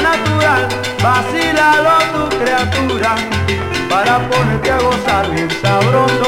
natural, 0.00 0.68
vacílalo 1.02 1.98
tu 2.12 2.38
criatura, 2.38 3.14
para 3.88 4.18
ponerte 4.28 4.70
a 4.70 4.78
gozar 4.78 5.30
bien 5.30 5.50
sabroso. 5.62 6.27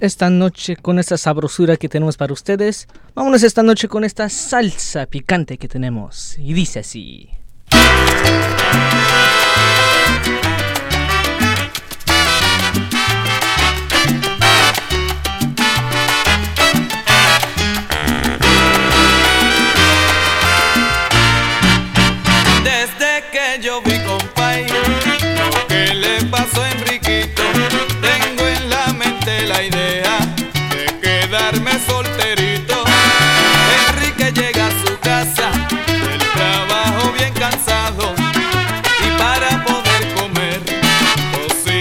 esta 0.00 0.30
noche 0.30 0.76
con 0.76 0.98
esta 0.98 1.16
sabrosura 1.16 1.76
que 1.76 1.88
tenemos 1.88 2.16
para 2.16 2.32
ustedes. 2.32 2.88
Vámonos 3.14 3.42
esta 3.42 3.62
noche 3.62 3.88
con 3.88 4.04
esta 4.04 4.28
salsa 4.28 5.06
picante 5.06 5.58
que 5.58 5.68
tenemos. 5.68 6.36
Y 6.38 6.52
dice 6.52 6.80
así. 6.80 7.30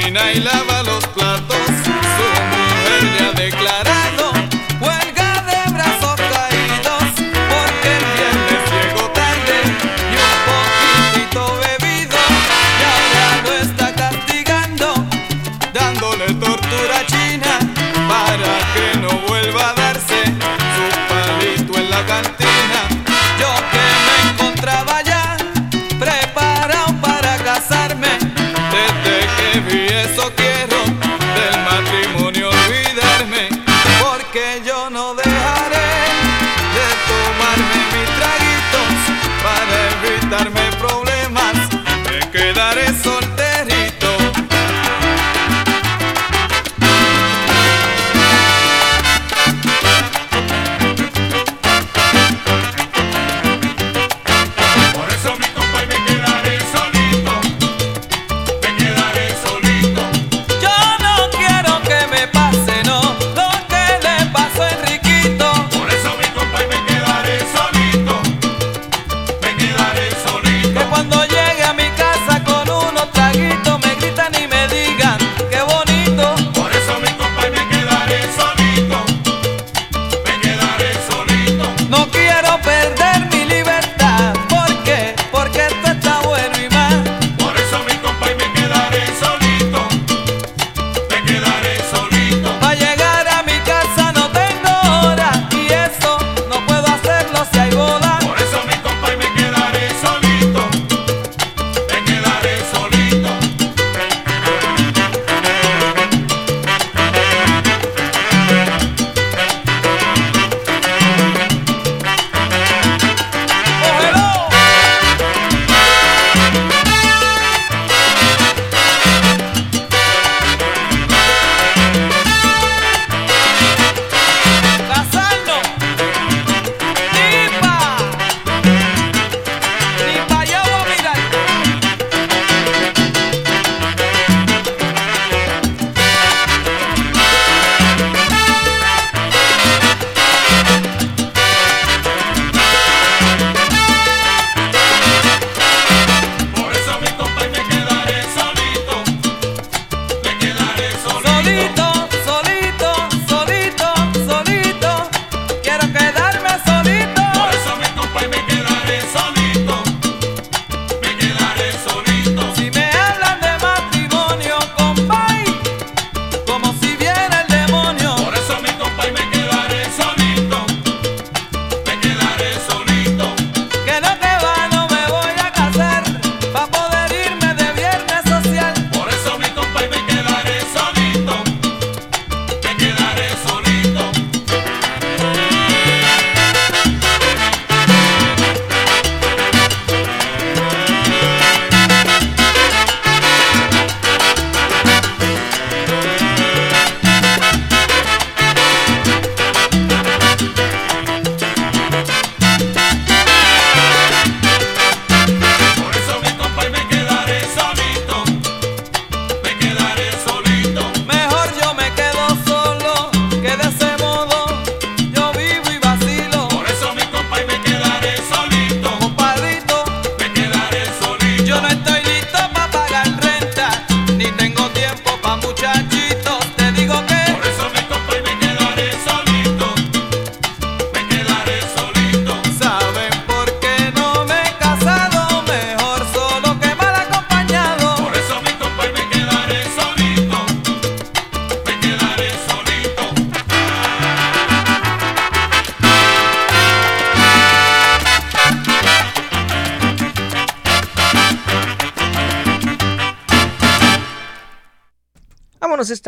Nayla 0.09 0.68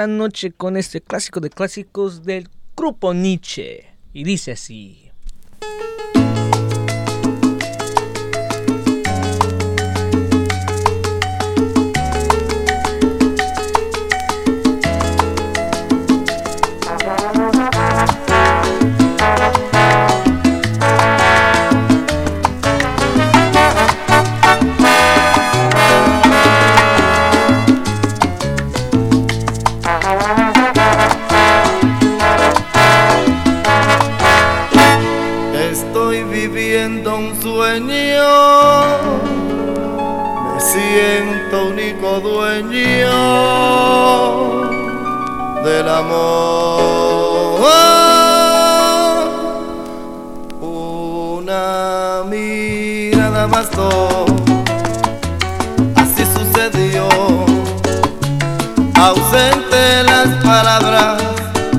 esta 0.02 0.08
noche 0.08 0.52
con 0.52 0.78
este 0.78 1.00
clásico 1.00 1.40
de 1.40 1.52
clásicos 1.52 2.24
del 2.24 2.50
grupo 2.76 3.14
Nietzsche. 3.14 3.86
Y 4.14 4.24
dice 4.24 4.54
así. 4.54 5.11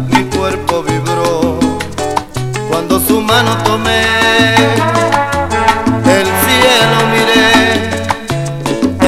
mi 0.08 0.24
cuerpo 0.36 0.82
vibró 0.82 1.56
cuando 2.68 2.98
su 2.98 3.20
mano 3.20 3.56
tomé. 3.62 4.02
El 6.04 6.26
cielo 6.42 6.96
miré 7.12 7.52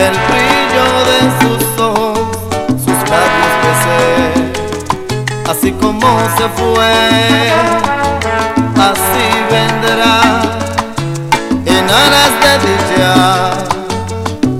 el 0.04 0.14
brillo 0.28 0.86
de 1.10 1.18
sus 1.40 1.80
ojos 1.80 2.36
sus 2.84 3.00
labios 3.10 3.54
besé 3.64 4.04
así 5.50 5.72
como 5.72 6.06
se 6.36 6.48
fue 6.50 6.94
así 8.78 9.26
vendrá 9.50 10.16
en 11.66 11.84
aras 11.90 12.32
de 12.42 12.52
dicha 12.66 13.10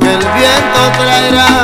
que 0.01 0.13
el 0.13 0.25
viento 0.39 0.81
traerá 0.99 1.64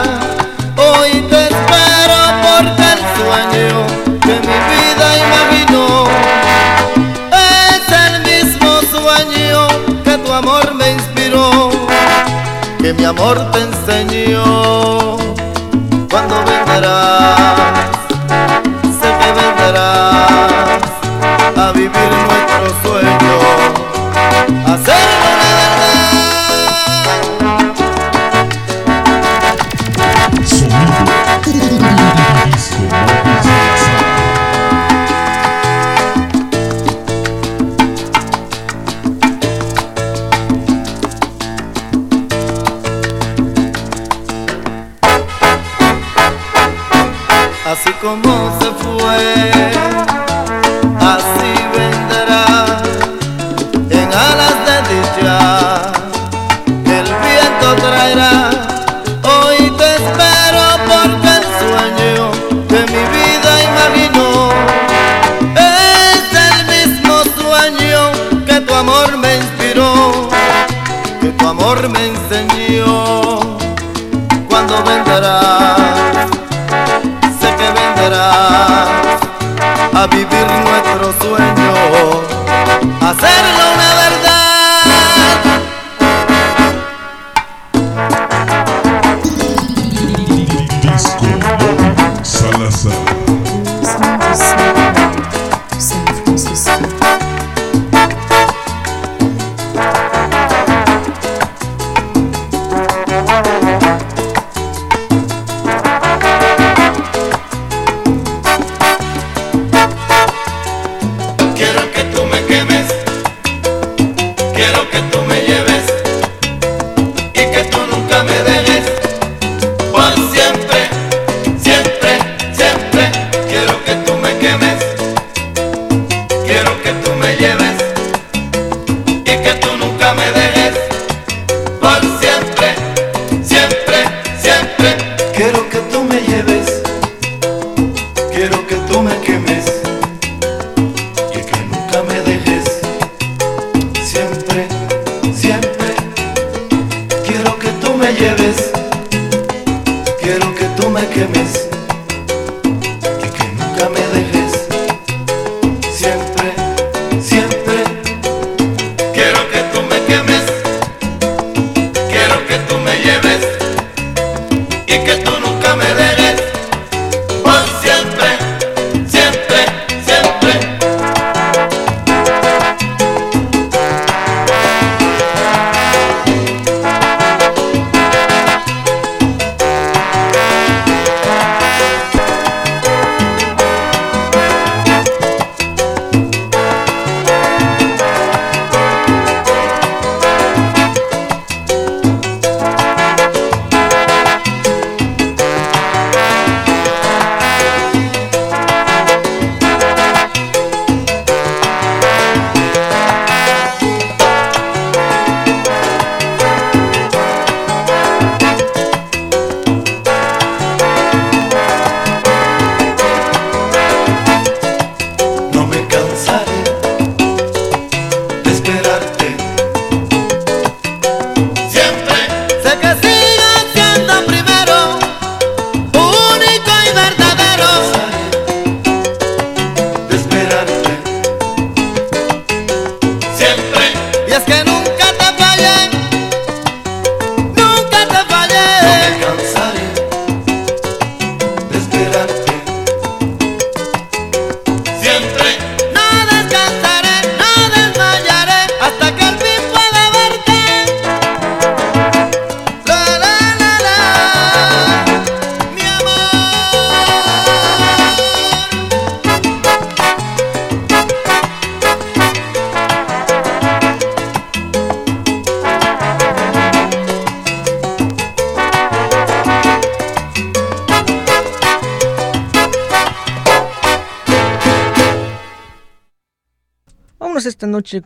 mi 13.01 13.07
amor 13.07 13.51
te 13.51 13.61
enseñó. 13.63 15.17
Cuando 16.11 16.45
vendrá 16.45 17.80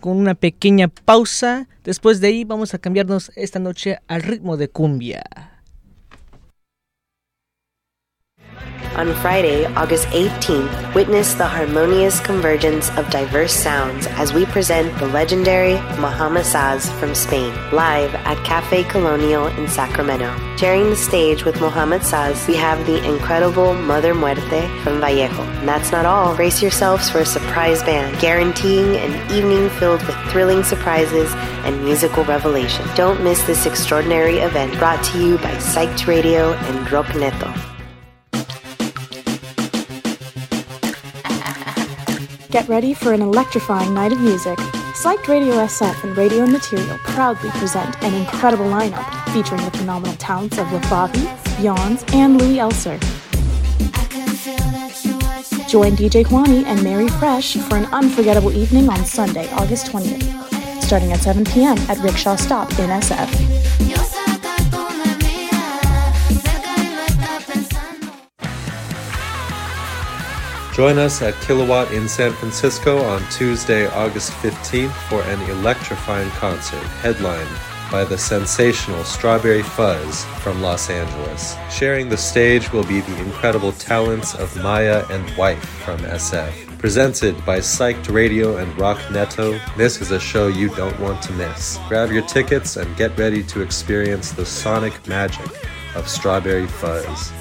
con 0.01 0.17
una 0.17 0.35
pequeña 0.35 0.89
pausa. 0.89 1.69
Después 1.85 2.21
de 2.21 2.29
ahí 2.29 2.45
vamos 2.45 2.75
a 2.75 2.79
cambiarnos 2.79 3.33
esta 3.37 3.59
noche 3.59 3.99
al 4.07 4.23
ritmo 4.23 4.57
de 4.57 4.69
cumbia. 4.69 5.25
On 8.97 9.13
Friday, 9.15 9.67
August 9.75 10.07
18th, 10.09 10.95
witness 10.95 11.35
the 11.35 11.45
harmonious 11.45 12.21
convergence 12.21 12.91
of 12.97 13.11
diverse 13.11 13.53
sounds 13.53 14.07
as 14.07 14.33
we 14.33 14.47
present 14.47 14.97
the 14.99 15.09
legendary 15.09 15.75
Muhammad 15.99 16.45
Saz 16.45 16.89
from 17.01 17.13
Spain, 17.13 17.53
live 17.73 18.15
at 18.15 18.45
Cafe 18.45 18.85
Colonial 18.85 19.49
in 19.49 19.67
Sacramento. 19.67 20.33
Sharing 20.57 20.91
the 20.91 20.97
stage 20.97 21.45
with 21.45 21.61
Muhammad 21.61 22.03
Saz, 22.03 22.47
we 22.47 22.55
have 22.55 22.87
the 22.87 23.05
incredible 23.05 23.75
Mother 23.75 24.15
Muerte 24.15 24.69
from 24.85 25.01
Vallejo. 25.01 25.43
And 25.43 25.69
that's 25.69 25.91
not 25.91 26.07
all. 26.07 26.37
Brace 26.37 26.63
yourselves 26.63 27.11
for 27.11 27.19
a 27.19 27.27
surprise 27.27 27.83
band, 27.83 28.21
guaranteeing 28.21 28.95
an 28.95 29.33
evening 29.33 29.71
filled 29.71 30.07
with 30.07 30.17
thrilling 30.31 30.63
surprises 30.63 31.33
and 31.65 31.83
musical 31.83 32.23
revelation. 32.27 32.87
Don't 32.95 33.25
miss 33.25 33.43
this 33.43 33.67
extraordinary 33.67 34.39
event 34.39 34.73
brought 34.79 35.03
to 35.07 35.19
you 35.19 35.37
by 35.39 35.53
Psyched 35.57 36.07
Radio 36.07 36.53
and 36.53 36.93
Rock 36.93 37.13
Neto. 37.17 37.53
Get 42.55 42.69
ready 42.69 42.95
for 42.95 43.13
an 43.13 43.21
electrifying 43.21 43.95
night 43.95 44.13
of 44.13 44.21
music. 44.21 44.57
Psyched 44.95 45.27
Radio 45.27 45.55
SF 45.55 46.05
and 46.05 46.17
Radio 46.17 46.47
Material 46.47 46.97
proudly 46.99 47.51
present 47.51 48.01
an 48.05 48.15
incredible 48.15 48.67
lineup 48.67 49.05
featuring 49.33 49.65
the 49.65 49.73
phenomenal 49.73 50.15
talents 50.19 50.57
of 50.59 50.69
Lafavi, 50.69 51.61
Yawns, 51.61 52.05
and 52.13 52.41
Louis 52.41 52.59
Elser. 52.59 53.01
Join 55.69 55.97
DJ 55.97 56.25
Juani 56.25 56.65
and 56.65 56.81
Mary 56.85 57.09
Fresh 57.09 57.57
for 57.57 57.77
an 57.77 57.87
unforgettable 57.87 58.53
evening 58.53 58.89
on 58.89 59.05
Sunday, 59.05 59.51
August 59.55 59.87
20th, 59.87 60.81
starting 60.81 61.11
at 61.11 61.19
7 61.19 61.45
p.m. 61.47 61.77
at 61.89 61.99
Rickshaw 61.99 62.37
Stop 62.37 62.71
in 62.79 62.89
SF. 62.89 63.94
Join 70.75 70.99
us 70.99 71.23
at 71.23 71.41
Kilowatt 71.41 71.93
in 71.93 72.09
San 72.09 72.33
Francisco 72.33 73.01
on 73.05 73.23
Tuesday, 73.31 73.87
August 73.87 74.33
15th 74.33 74.91
for 75.09 75.23
an 75.23 75.41
electrifying 75.49 76.29
concert 76.31 76.83
headlined 77.01 77.49
by 77.93 78.03
the 78.03 78.19
sensational 78.19 79.05
Strawberry 79.05 79.63
Fuzz 79.63 80.25
from 80.43 80.61
Los 80.63 80.91
Angeles. 80.91 81.55
Sharing 81.71 82.09
the 82.09 82.17
stage 82.17 82.73
will 82.73 82.83
be 82.83 83.03
the 83.03 83.17
incredible 83.21 83.71
talents 83.71 84.35
of 84.35 84.61
Maya 84.65 85.05
and 85.11 85.37
Wife 85.37 85.65
from 85.85 86.01
SF. 86.01 86.77
Presented 86.81 87.37
by 87.47 87.61
Psyched 87.61 88.13
Radio 88.13 88.57
and 88.57 88.77
Rock 88.77 88.99
Neto, 89.13 89.61
this 89.77 90.01
is 90.01 90.11
a 90.11 90.19
show 90.19 90.49
you 90.49 90.71
don't 90.71 90.99
want 90.99 91.23
to 91.23 91.33
miss. 91.35 91.79
Grab 91.87 92.11
your 92.11 92.27
tickets 92.27 92.79
and 92.79 92.97
get 92.97 93.17
ready 93.17 93.45
to 93.45 93.63
experience 93.63 94.33
the 94.33 94.45
sonic 94.45 95.07
magic 95.07 95.47
of 95.95 96.09
Strawberry 96.09 96.67
Fuzz. 96.67 97.33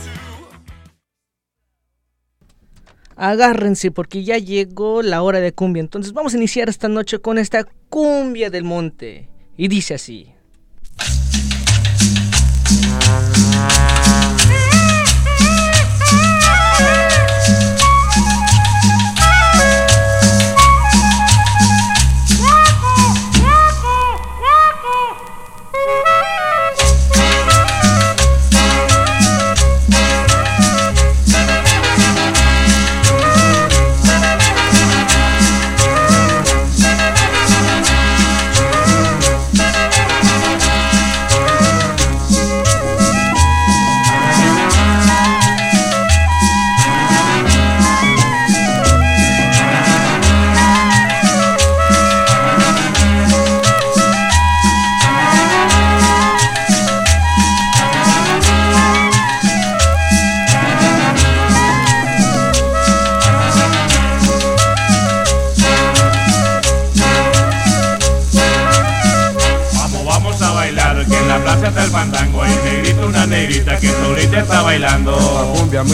Agárrense 3.16 3.92
porque 3.92 4.24
ya 4.24 4.38
llegó 4.38 5.02
la 5.02 5.22
hora 5.22 5.40
de 5.40 5.54
cumbia. 5.54 5.82
Entonces 5.82 6.14
vamos 6.14 6.34
a 6.34 6.38
iniciar 6.38 6.70
esta 6.70 6.88
noche 6.88 7.20
con 7.20 7.38
esta 7.38 7.66
cumbia 7.90 8.50
del 8.50 8.64
monte. 8.64 9.30
Y 9.56 9.68
dice 9.68 9.94
así. 9.94 10.33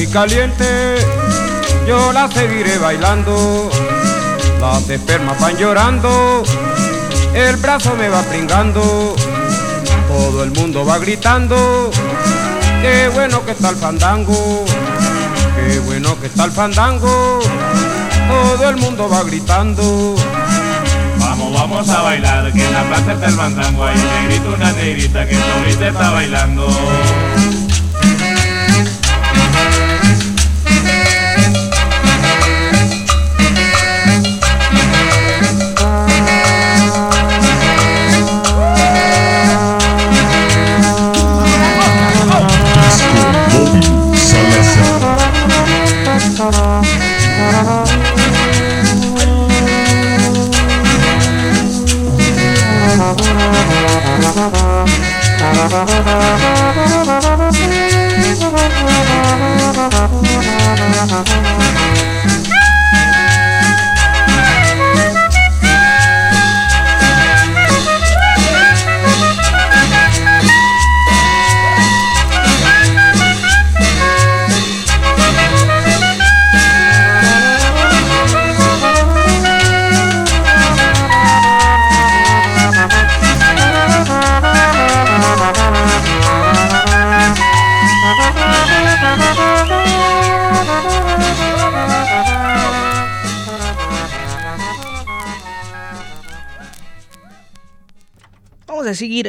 Caliente, 0.09 0.95
yo 1.87 2.11
la 2.11 2.29
seguiré 2.31 2.77
bailando. 2.77 3.69
Las 4.59 4.89
espermas 4.89 5.39
van 5.39 5.57
llorando, 5.57 6.43
el 7.33 7.55
brazo 7.57 7.95
me 7.95 8.09
va 8.09 8.21
pringando. 8.23 9.15
Todo 10.07 10.43
el 10.43 10.51
mundo 10.51 10.85
va 10.85 10.97
gritando, 10.97 11.91
qué 12.81 13.09
bueno 13.13 13.45
que 13.45 13.51
está 13.51 13.69
el 13.69 13.75
fandango, 13.75 14.65
qué 15.55 15.79
bueno 15.79 16.19
que 16.19 16.27
está 16.27 16.45
el 16.45 16.51
fandango. 16.51 17.39
Todo 18.27 18.69
el 18.69 18.77
mundo 18.77 19.09
va 19.09 19.23
gritando. 19.23 20.15
Vamos, 21.19 21.53
vamos 21.53 21.89
a 21.89 22.01
bailar, 22.01 22.51
que 22.51 22.65
en 22.65 22.73
la 22.73 22.83
plaza 22.83 23.13
está 23.13 23.25
el 23.27 23.33
fandango. 23.33 23.85
Hay 23.85 23.95
un 23.95 24.07
negrito, 24.07 24.55
una 24.55 24.71
negrita 24.71 25.27
que 25.27 25.35
ahorita 25.35 25.87
está 25.87 26.11
bailando. 26.11 26.67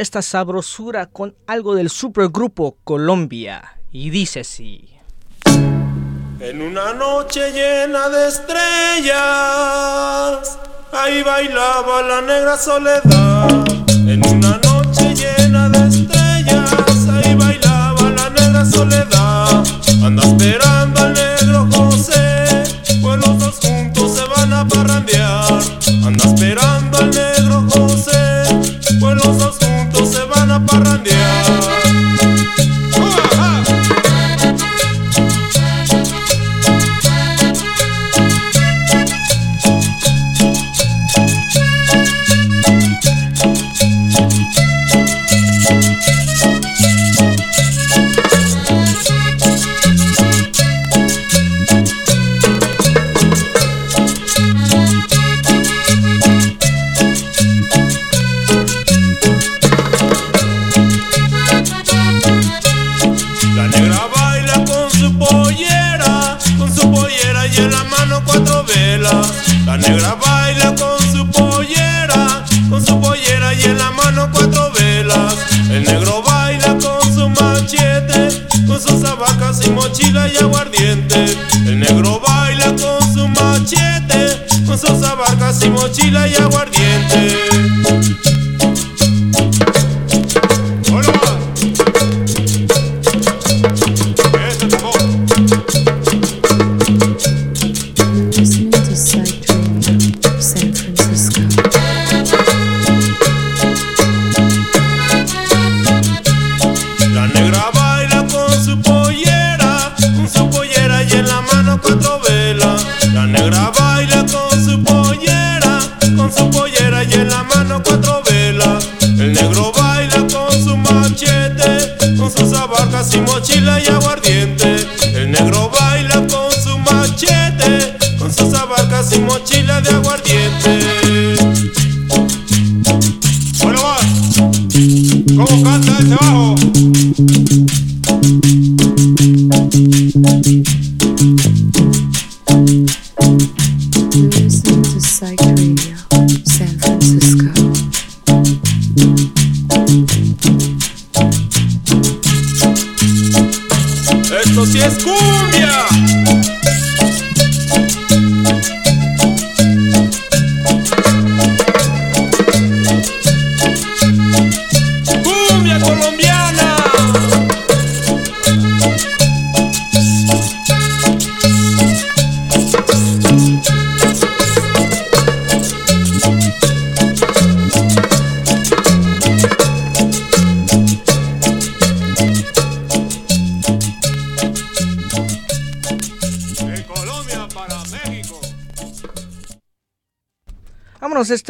Esta 0.00 0.22
sabrosura 0.22 1.06
con 1.06 1.36
algo 1.46 1.74
del 1.74 1.90
supergrupo 1.90 2.78
Colombia. 2.84 3.76
Y 3.92 4.08
dice 4.10 4.40
así. 4.40 4.88
En 6.40 6.62
una 6.62 6.94
noche 6.94 7.52
llena 7.52 8.08
de 8.08 8.28
estrellas, 8.28 9.18
ahí 10.90 11.22
bailaba 11.22 12.02
la 12.02 12.22
negra 12.22 12.56
soledad. 12.56 13.64
En 14.06 14.26
una 14.26 14.58
noche 14.58 15.14
llena 15.14 15.68
de 15.68 15.88
estrellas, 15.88 17.06
ahí 17.10 17.34
bailaba 17.34 18.10
la 18.10 18.30
negra 18.30 18.64
soledad. 18.64 19.62
Anda 20.02 20.22
esperando 20.22 20.79
al 20.79 20.79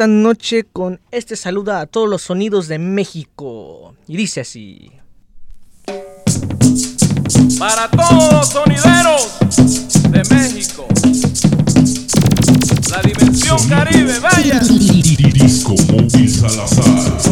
esta 0.01 0.07
noche 0.07 0.63
con 0.63 0.99
este 1.11 1.35
saluda 1.35 1.79
a 1.79 1.85
todos 1.85 2.09
los 2.09 2.23
sonidos 2.23 2.67
de 2.67 2.79
México. 2.79 3.93
Y 4.07 4.17
dice 4.17 4.41
así. 4.41 4.91
Para 7.59 7.87
todos 7.91 8.33
los 8.33 8.49
sonideros 8.49 9.37
de 10.09 10.23
México. 10.33 10.87
La 12.89 13.01
dimensión 13.03 13.69
caribe, 13.69 14.17
vaya. 14.17 14.59
Disco 14.59 15.75
Salazar. 15.77 17.30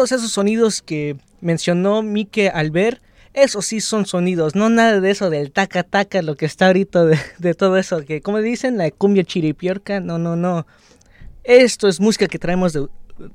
todos 0.00 0.12
esos 0.12 0.32
sonidos 0.32 0.80
que 0.80 1.18
mencionó 1.42 2.02
Mike 2.02 2.48
Albert, 2.48 3.02
esos 3.34 3.66
sí 3.66 3.82
son 3.82 4.06
sonidos, 4.06 4.54
no 4.54 4.70
nada 4.70 4.98
de 4.98 5.10
eso 5.10 5.28
del 5.28 5.52
taca 5.52 5.82
taca, 5.82 6.22
lo 6.22 6.36
que 6.36 6.46
está 6.46 6.68
ahorita 6.68 7.04
de, 7.04 7.18
de 7.38 7.52
todo 7.52 7.76
eso, 7.76 8.02
que 8.06 8.22
como 8.22 8.38
dicen, 8.38 8.78
la 8.78 8.90
cumbia 8.90 9.24
chiripiorca, 9.24 10.00
no, 10.00 10.16
no, 10.16 10.36
no. 10.36 10.66
Esto 11.44 11.86
es 11.86 12.00
música 12.00 12.28
que 12.28 12.38
traemos 12.38 12.78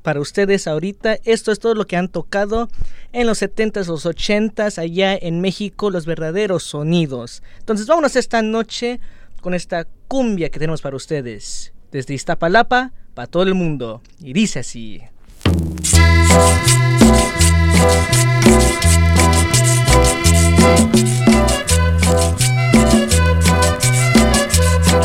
para 0.02 0.20
ustedes 0.20 0.66
ahorita. 0.66 1.20
Esto 1.24 1.52
es 1.52 1.60
todo 1.60 1.76
lo 1.76 1.86
que 1.86 1.98
han 1.98 2.10
tocado 2.10 2.68
en 3.14 3.28
los 3.28 3.44
70s, 3.44 3.86
los 3.86 4.08
80s, 4.08 4.80
allá 4.80 5.16
en 5.16 5.42
México, 5.42 5.92
los 5.92 6.08
verdaderos 6.08 6.64
sonidos. 6.64 7.44
Entonces 7.60 7.86
vámonos 7.86 8.16
esta 8.16 8.42
noche 8.42 9.00
con 9.40 9.54
esta 9.54 9.86
cumbia 10.08 10.50
que 10.50 10.58
tenemos 10.58 10.82
para 10.82 10.96
ustedes. 10.96 11.74
Desde 11.92 12.16
Iztapalapa, 12.16 12.92
para 13.14 13.28
todo 13.28 13.44
el 13.44 13.54
mundo. 13.54 14.02
Y 14.20 14.34
dice 14.34 14.62
así. 14.62 15.04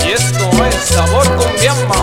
Y 0.06 0.12
esto 0.12 0.51
es 0.64 0.74
sabor 0.89 1.27
cumbiamba. 1.36 1.99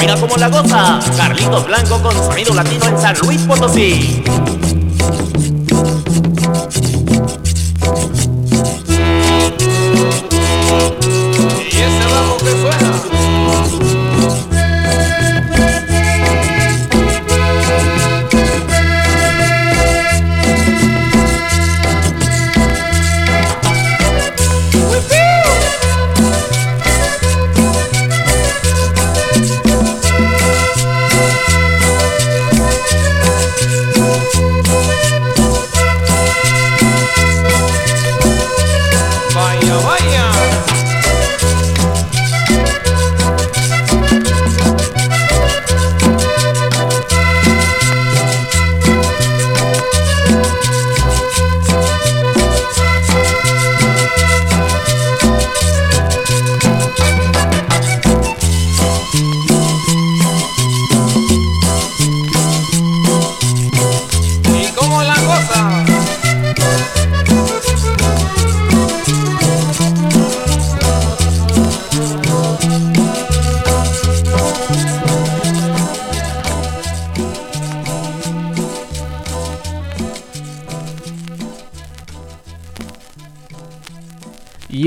Mira 0.00 0.16
cómo 0.16 0.36
la 0.36 0.48
goza, 0.48 0.98
Carlitos 1.16 1.66
Blanco 1.66 2.02
con 2.02 2.12
sonido 2.14 2.54
latino 2.54 2.86
en 2.86 2.98
San 2.98 3.16
Luis 3.18 3.40
Potosí. 3.42 4.22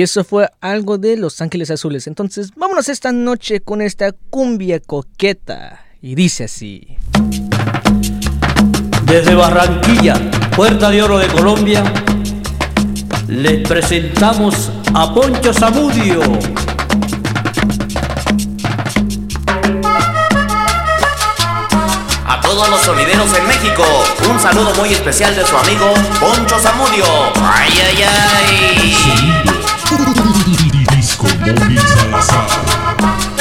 Eso 0.03 0.23
fue 0.23 0.49
algo 0.61 0.97
de 0.97 1.17
Los 1.17 1.41
Ángeles 1.41 1.71
Azules. 1.71 2.07
Entonces, 2.07 2.51
vámonos 2.55 2.89
esta 2.89 3.11
noche 3.11 3.61
con 3.61 3.81
esta 3.81 4.11
cumbia 4.29 4.79
coqueta. 4.79 5.85
Y 6.01 6.15
dice 6.15 6.45
así. 6.45 6.97
Desde 9.05 9.35
Barranquilla, 9.35 10.15
Puerta 10.55 10.89
de 10.89 11.01
Oro 11.01 11.17
de 11.17 11.27
Colombia, 11.27 11.83
les 13.27 13.67
presentamos 13.67 14.71
a 14.93 15.13
Poncho 15.13 15.53
Zamudio. 15.53 16.21
A 22.25 22.41
todos 22.41 22.69
los 22.69 22.81
sonideros 22.81 23.33
en 23.37 23.47
México, 23.47 23.83
un 24.29 24.39
saludo 24.39 24.73
muy 24.75 24.93
especial 24.93 25.35
de 25.35 25.45
su 25.45 25.55
amigo 25.55 25.93
Poncho 26.19 26.59
Zamudio. 26.59 27.05
Ay, 27.35 27.71
ay, 27.85 28.03
ay. 28.03 29.52
Disco 30.95 31.27
Móvil 31.39 31.79
Salazar. 31.87 33.32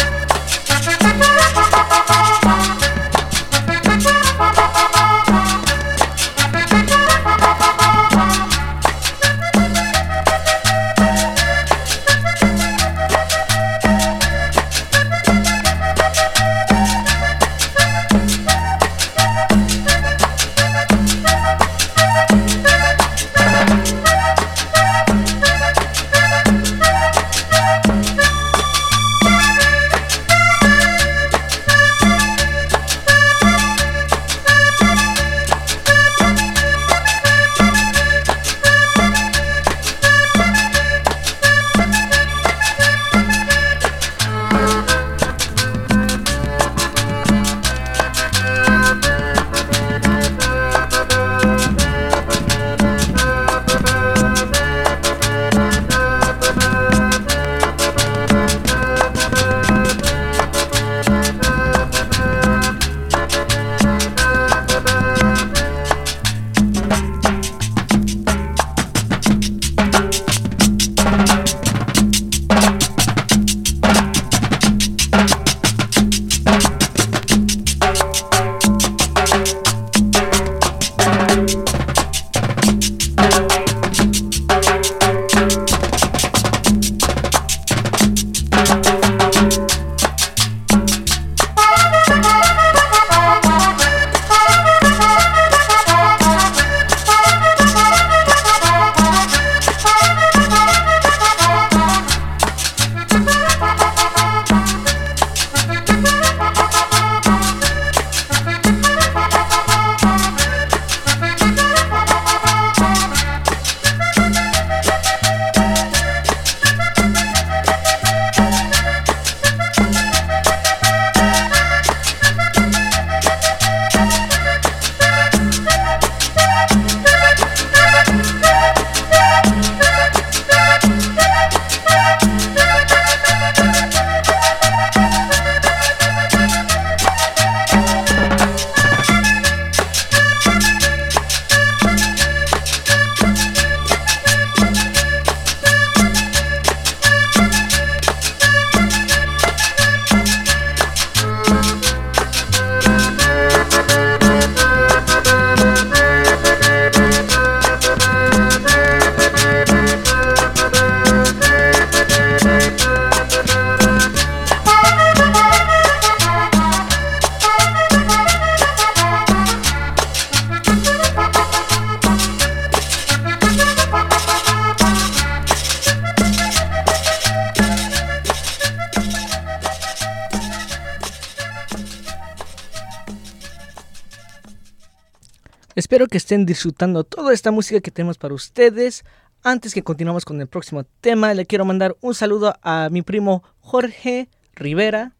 Que 186.13 186.19
estén 186.19 186.45
disfrutando 186.45 187.05
toda 187.05 187.33
esta 187.33 187.51
música 187.51 187.81
que 187.81 187.91
tenemos 187.91 188.19
para 188.19 188.35
ustedes. 188.35 189.03
Antes 189.43 189.73
que 189.73 189.83
continuemos 189.83 190.27
con 190.27 190.39
el 190.43 190.47
próximo 190.47 190.85
tema, 191.01 191.33
le 191.33 191.47
quiero 191.47 191.65
mandar 191.65 191.97
un 192.03 192.15
saludo 192.15 192.55
a 192.63 192.91
mi 192.91 193.01
primo 193.01 193.43
Jorge 193.61 194.29
Rivera. 194.55 195.13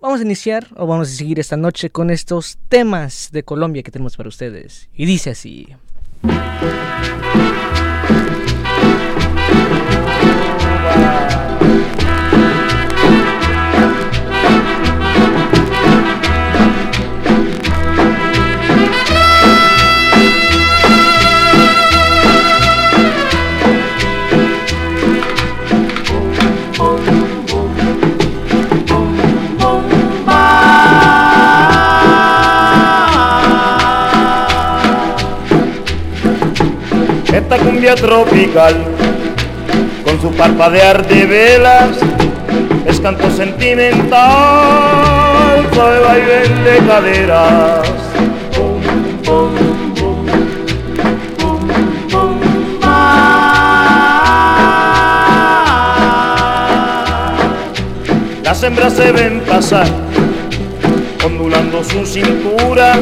Vamos 0.00 0.20
a 0.20 0.22
iniciar 0.22 0.68
o 0.76 0.86
vamos 0.86 1.08
a 1.08 1.16
seguir 1.16 1.40
esta 1.40 1.56
noche 1.56 1.90
con 1.90 2.10
estos 2.10 2.58
temas 2.68 3.30
de 3.32 3.42
Colombia 3.42 3.82
que 3.82 3.90
tenemos 3.90 4.16
para 4.16 4.28
ustedes. 4.28 4.88
Y 4.94 5.04
dice 5.04 5.30
así. 5.30 5.74
Esta 37.34 37.58
cumbia 37.58 37.96
tropical, 37.96 38.76
con 40.04 40.20
su 40.20 40.30
parpadear 40.36 41.04
de 41.04 41.26
velas, 41.26 41.96
es 42.86 43.00
canto 43.00 43.28
sentimental, 43.28 44.12
suave 45.72 45.98
baile 45.98 46.48
de 46.62 46.78
caderas. 46.86 47.88
Las 58.44 58.62
hembras 58.62 58.92
se 58.92 59.10
ven 59.10 59.40
pasar, 59.40 59.88
ondulando 61.26 61.82
su 61.82 62.06
cintura, 62.06 62.94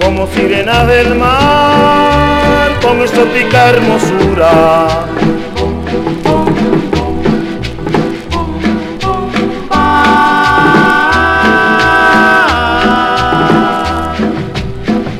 como 0.00 0.26
sirenas 0.26 0.88
del 0.88 1.14
mar, 1.14 2.47
con 2.82 3.00
exótica 3.00 3.70
hermosura. 3.70 4.88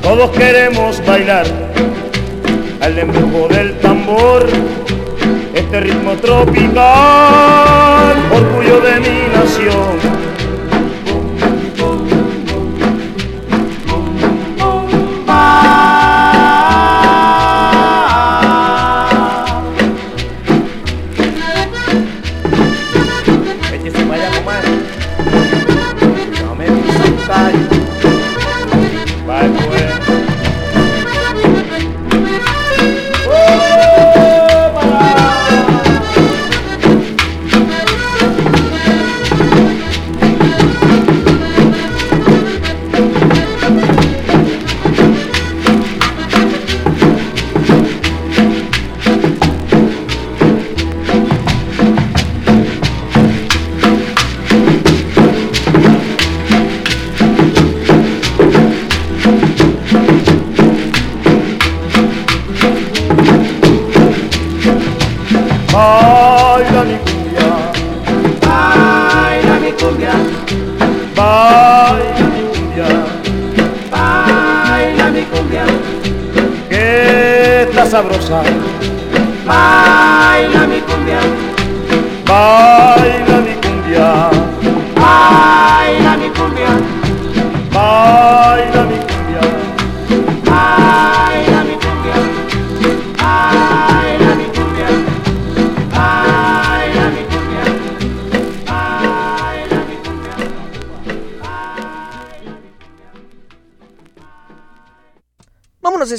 Todos 0.02 0.30
queremos 0.30 1.04
bailar 1.06 1.46
al 2.80 2.98
embrujo 2.98 3.46
del 3.48 3.78
tambor, 3.78 4.46
este 5.54 5.80
ritmo 5.80 6.16
tropical, 6.16 8.16
orgullo 8.32 8.80
de 8.80 9.00
mi 9.00 9.28
nación. 9.32 10.17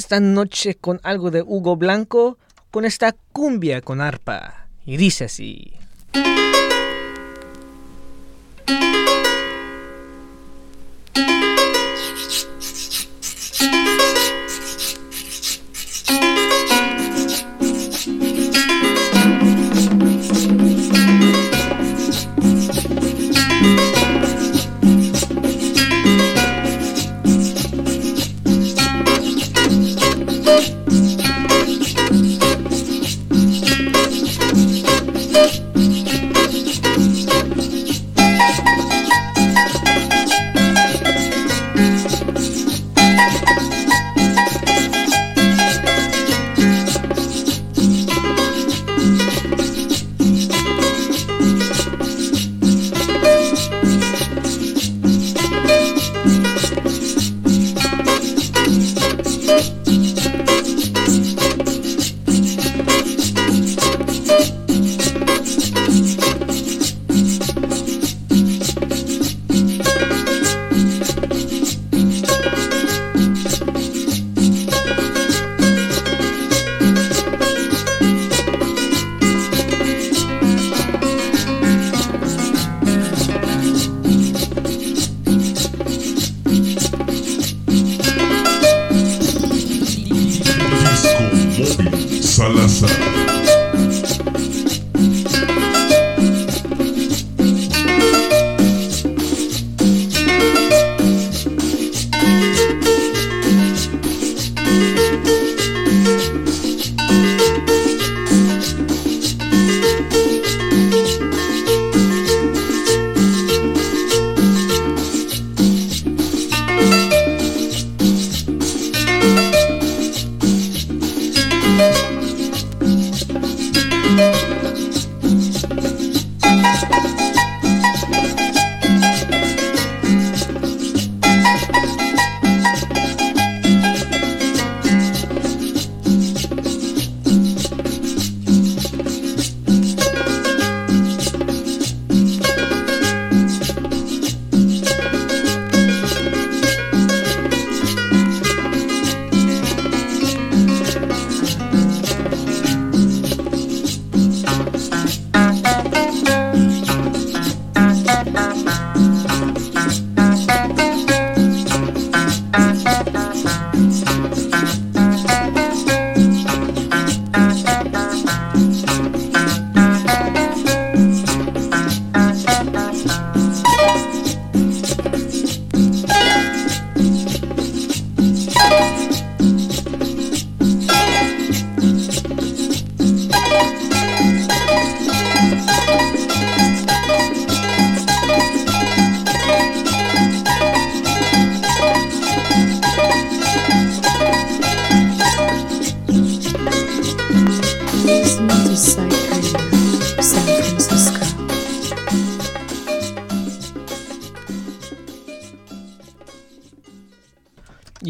Esta 0.00 0.18
noche 0.18 0.74
con 0.74 0.98
algo 1.02 1.30
de 1.30 1.42
Hugo 1.42 1.76
Blanco, 1.76 2.38
con 2.70 2.84
esta 2.84 3.14
cumbia 3.32 3.82
con 3.82 4.00
arpa. 4.00 4.66
Y 4.86 4.96
dice 4.96 5.24
así. 5.26 5.74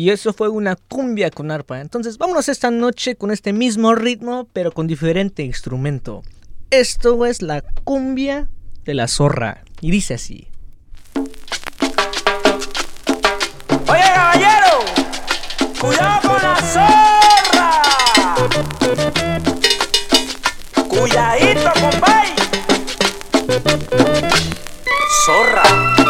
Y 0.01 0.09
eso 0.09 0.33
fue 0.33 0.49
una 0.49 0.77
cumbia 0.77 1.31
con 1.31 1.51
arpa. 1.51 1.79
Entonces 1.79 2.17
vámonos 2.17 2.49
esta 2.49 2.71
noche 2.71 3.17
con 3.17 3.31
este 3.31 3.53
mismo 3.53 3.95
ritmo, 3.95 4.49
pero 4.55 4.73
con 4.73 4.87
diferente 4.87 5.43
instrumento. 5.43 6.23
Esto 6.71 7.27
es 7.27 7.43
la 7.43 7.61
cumbia 7.85 8.49
de 8.87 8.95
la 8.95 9.09
zorra. 9.09 9.63
Y 9.83 9.91
dice 9.91 10.15
así. 10.15 10.49
Oye, 13.89 14.05
caballero, 14.15 14.79
cuidado 15.79 16.31
con 16.31 16.43
la 16.45 16.57
zorra. 16.73 17.83
Cuidadito, 20.89 21.73
compay. 21.79 22.29
Zorra. 25.27 26.10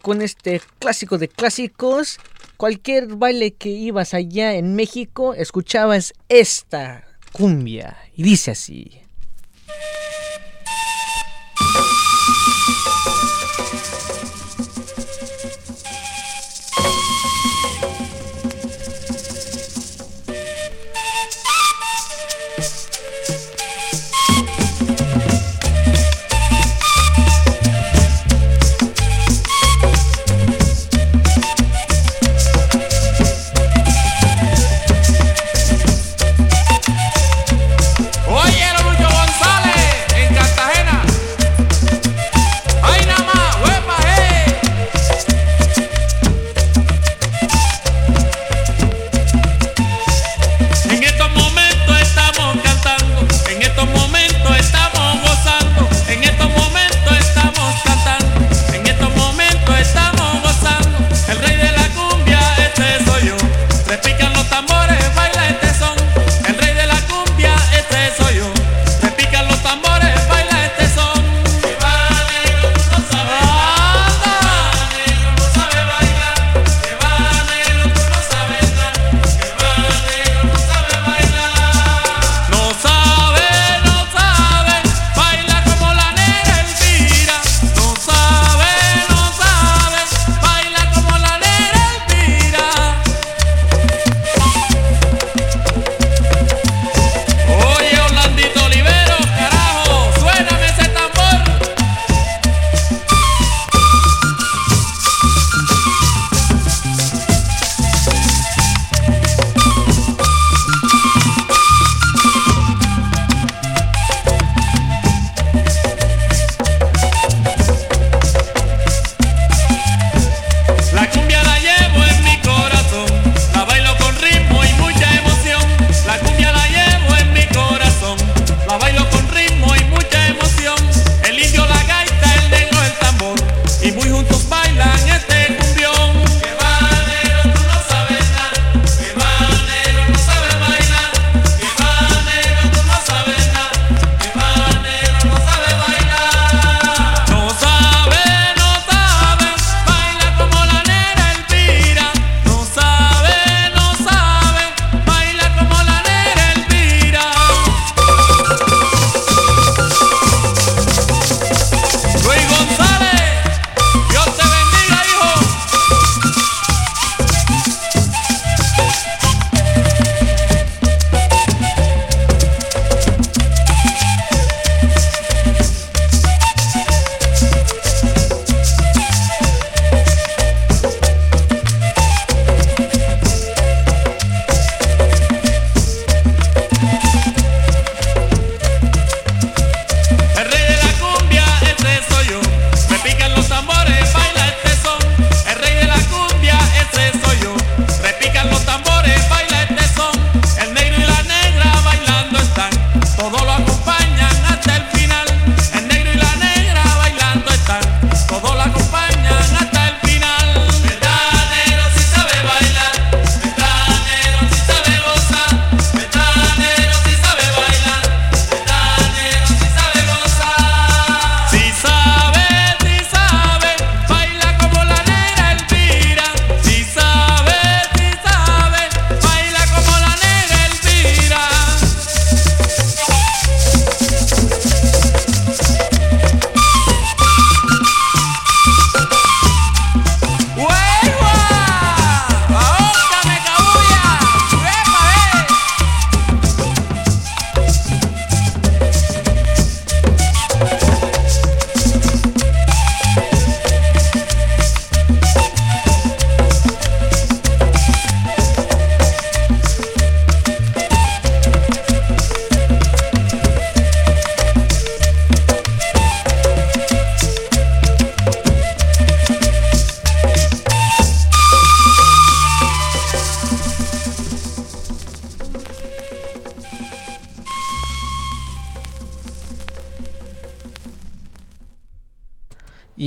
Con 0.00 0.22
este 0.22 0.60
clásico 0.78 1.18
de 1.18 1.28
clásicos. 1.28 2.18
Cualquier 2.56 3.16
baile 3.16 3.52
que 3.52 3.70
ibas 3.70 4.12
allá 4.12 4.54
en 4.54 4.74
México, 4.74 5.34
escuchabas 5.34 6.12
esta 6.28 7.04
cumbia. 7.32 7.96
Y 8.14 8.22
dice 8.22 8.50
así. 8.50 9.00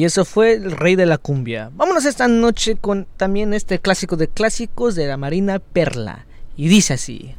Y 0.03 0.05
eso 0.05 0.25
fue 0.25 0.51
el 0.51 0.71
rey 0.71 0.97
de 0.97 1.05
la 1.05 1.17
cumbia. 1.17 1.71
Vámonos 1.75 2.03
esta 2.03 2.27
noche 2.27 2.75
con 2.75 3.07
también 3.15 3.53
este 3.53 3.79
clásico 3.79 4.17
de 4.17 4.27
clásicos 4.27 4.95
de 4.95 5.07
la 5.07 5.15
Marina 5.15 5.59
Perla. 5.59 6.25
Y 6.57 6.67
dice 6.67 6.95
así. 6.95 7.35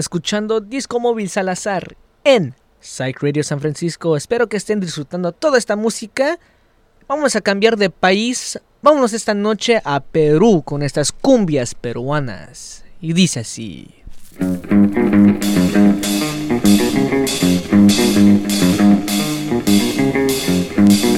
escuchando 0.00 0.60
Disco 0.60 0.98
Móvil 0.98 1.30
Salazar 1.30 1.96
en 2.24 2.54
Psych 2.80 3.22
Radio 3.22 3.44
San 3.44 3.60
Francisco. 3.60 4.16
Espero 4.16 4.48
que 4.48 4.56
estén 4.56 4.80
disfrutando 4.80 5.30
toda 5.30 5.58
esta 5.58 5.76
música. 5.76 6.38
Vamos 7.06 7.36
a 7.36 7.40
cambiar 7.40 7.76
de 7.76 7.90
país. 7.90 8.58
Vámonos 8.82 9.12
esta 9.12 9.34
noche 9.34 9.80
a 9.84 10.00
Perú 10.00 10.62
con 10.64 10.82
estas 10.82 11.12
cumbias 11.12 11.74
peruanas. 11.74 12.84
Y 13.00 13.12
dice 13.12 13.40
así. 13.40 13.94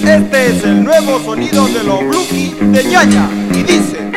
Este 0.06 0.46
es 0.46 0.64
el 0.64 0.84
nuevo 0.84 1.20
sonido 1.20 1.66
de 1.68 1.84
los 1.84 2.00
Bluki 2.00 2.54
de 2.60 2.90
Yaya 2.90 3.30
y 3.54 3.62
dice. 3.62 4.11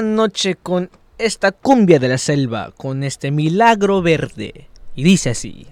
noche 0.00 0.54
con 0.54 0.90
esta 1.18 1.52
cumbia 1.52 1.98
de 1.98 2.08
la 2.08 2.18
selva, 2.18 2.72
con 2.76 3.02
este 3.02 3.30
milagro 3.30 4.02
verde. 4.02 4.68
Y 4.94 5.04
dice 5.04 5.30
así. 5.30 5.66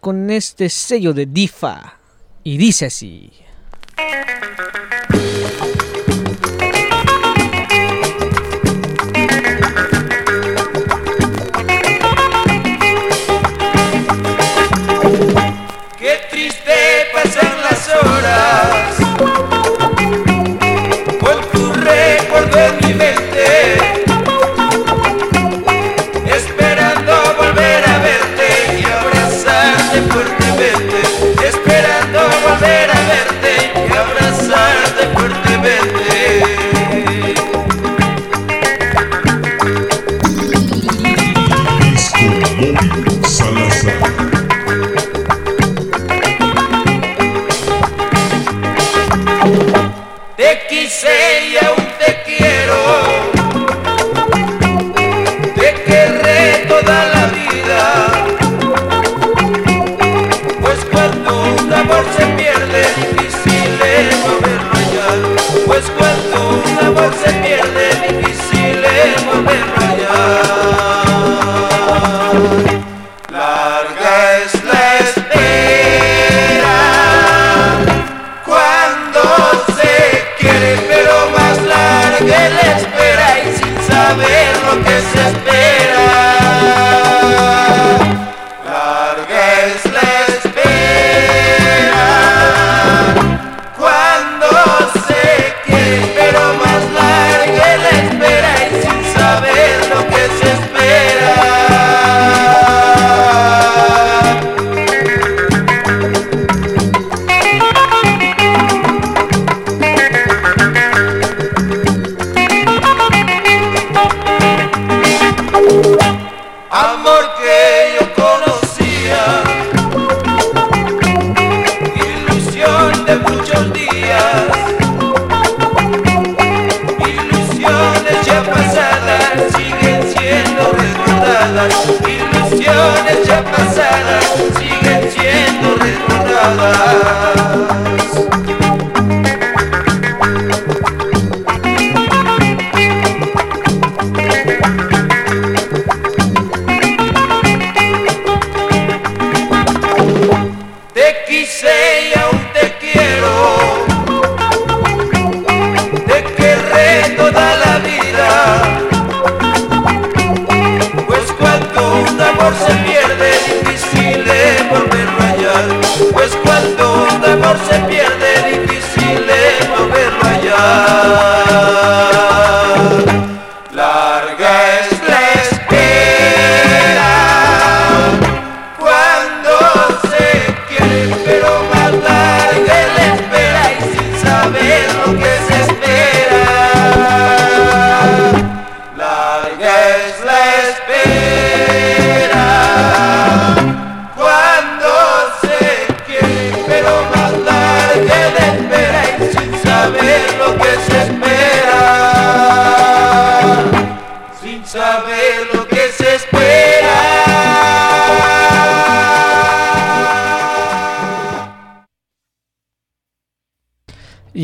con 0.00 0.30
este 0.30 0.68
sello 0.68 1.12
de 1.12 1.26
Difa. 1.26 1.98
Y 2.44 2.56
dice 2.56 2.86
así. 2.86 3.30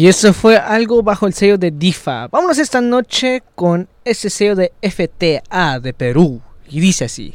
Eso 0.09 0.33
fue 0.33 0.57
algo 0.57 1.03
bajo 1.03 1.27
el 1.27 1.35
sello 1.35 1.59
de 1.59 1.71
DIFA. 1.71 2.29
Vámonos 2.29 2.57
esta 2.57 2.81
noche 2.81 3.43
con 3.55 3.87
ese 4.07 4.31
sello 4.31 4.57
de 4.57 4.73
FTA 4.81 5.81
de 5.81 5.93
Perú. 5.93 6.41
Y 6.67 6.81
dice 6.81 7.05
así. 7.05 7.35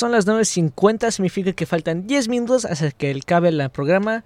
Son 0.00 0.12
las 0.12 0.26
9.50, 0.26 1.10
significa 1.10 1.52
que 1.52 1.66
faltan 1.66 2.06
10 2.06 2.28
minutos 2.28 2.64
hasta 2.64 2.90
que 2.90 3.10
acabe 3.10 3.50
el 3.50 3.68
programa. 3.68 4.24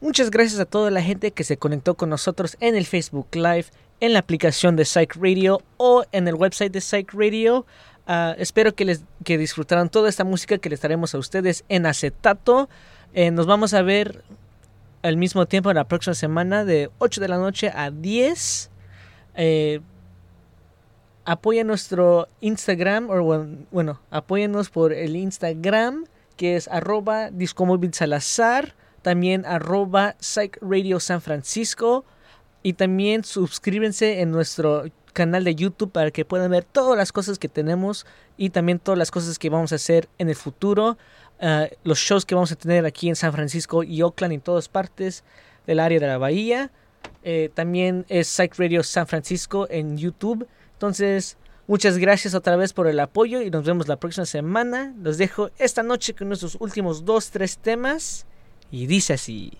Muchas 0.00 0.32
gracias 0.32 0.58
a 0.58 0.64
toda 0.64 0.90
la 0.90 1.00
gente 1.00 1.30
que 1.30 1.44
se 1.44 1.56
conectó 1.56 1.94
con 1.94 2.10
nosotros 2.10 2.56
en 2.58 2.74
el 2.74 2.86
Facebook 2.86 3.28
Live, 3.32 3.66
en 4.00 4.14
la 4.14 4.18
aplicación 4.18 4.74
de 4.74 4.84
Psych 4.84 5.14
Radio 5.14 5.62
o 5.76 6.04
en 6.10 6.26
el 6.26 6.34
website 6.34 6.72
de 6.72 6.80
Psych 6.80 7.14
Radio. 7.14 7.64
Ah, 8.08 8.34
espero 8.36 8.74
que 8.74 8.84
les 8.84 9.04
que 9.24 9.38
disfrutaran 9.38 9.90
toda 9.90 10.08
esta 10.08 10.24
música 10.24 10.58
que 10.58 10.68
les 10.68 10.80
daremos 10.80 11.14
a 11.14 11.18
ustedes 11.18 11.64
en 11.68 11.86
acetato. 11.86 12.68
Eh, 13.14 13.30
nos 13.30 13.46
vamos 13.46 13.74
a 13.74 13.82
ver 13.82 14.24
al 15.02 15.16
mismo 15.16 15.46
tiempo 15.46 15.72
la 15.72 15.84
próxima 15.84 16.14
semana 16.14 16.64
de 16.64 16.90
8 16.98 17.20
de 17.20 17.28
la 17.28 17.38
noche 17.38 17.70
a 17.72 17.92
10. 17.92 18.70
Eh, 19.36 19.80
apoyen 21.24 21.66
nuestro 21.66 22.28
Instagram, 22.40 23.10
o 23.10 23.46
bueno, 23.70 24.00
apóyennos 24.10 24.70
por 24.70 24.92
el 24.92 25.16
Instagram, 25.16 26.06
que 26.36 26.56
es 26.56 26.68
arroba 26.68 27.30
Discomóvil 27.30 27.92
también 29.02 29.44
arroba 29.46 30.14
Psych 30.20 30.58
Radio 30.60 31.00
San 31.00 31.20
Francisco, 31.20 32.04
y 32.62 32.74
también 32.74 33.24
suscríbanse 33.24 34.20
en 34.20 34.30
nuestro 34.30 34.84
canal 35.12 35.44
de 35.44 35.54
YouTube 35.54 35.92
para 35.92 36.10
que 36.10 36.24
puedan 36.24 36.50
ver 36.50 36.64
todas 36.64 36.96
las 36.96 37.12
cosas 37.12 37.38
que 37.38 37.48
tenemos 37.48 38.06
y 38.36 38.50
también 38.50 38.78
todas 38.78 38.98
las 38.98 39.10
cosas 39.10 39.38
que 39.38 39.50
vamos 39.50 39.72
a 39.72 39.76
hacer 39.76 40.08
en 40.18 40.28
el 40.28 40.36
futuro, 40.36 40.96
eh, 41.40 41.76
los 41.84 41.98
shows 41.98 42.24
que 42.24 42.34
vamos 42.34 42.52
a 42.52 42.56
tener 42.56 42.86
aquí 42.86 43.08
en 43.08 43.16
San 43.16 43.32
Francisco 43.32 43.82
y 43.82 44.02
Oakland 44.02 44.34
en 44.34 44.40
todas 44.40 44.68
partes 44.68 45.24
del 45.66 45.80
área 45.80 45.98
de 45.98 46.06
la 46.06 46.18
bahía. 46.18 46.70
Eh, 47.24 47.50
también 47.54 48.06
es 48.08 48.28
Psych 48.28 48.54
Radio 48.58 48.82
San 48.82 49.06
Francisco 49.06 49.66
en 49.70 49.98
YouTube. 49.98 50.46
Entonces, 50.82 51.36
muchas 51.68 51.96
gracias 51.96 52.34
otra 52.34 52.56
vez 52.56 52.72
por 52.72 52.88
el 52.88 52.98
apoyo 52.98 53.40
y 53.40 53.50
nos 53.50 53.64
vemos 53.64 53.86
la 53.86 54.00
próxima 54.00 54.26
semana. 54.26 54.92
Los 55.00 55.16
dejo 55.16 55.50
esta 55.58 55.84
noche 55.84 56.12
con 56.12 56.26
nuestros 56.26 56.56
últimos 56.58 57.04
dos, 57.04 57.30
tres 57.30 57.56
temas. 57.56 58.26
Y 58.72 58.86
dice 58.86 59.12
así. 59.12 59.52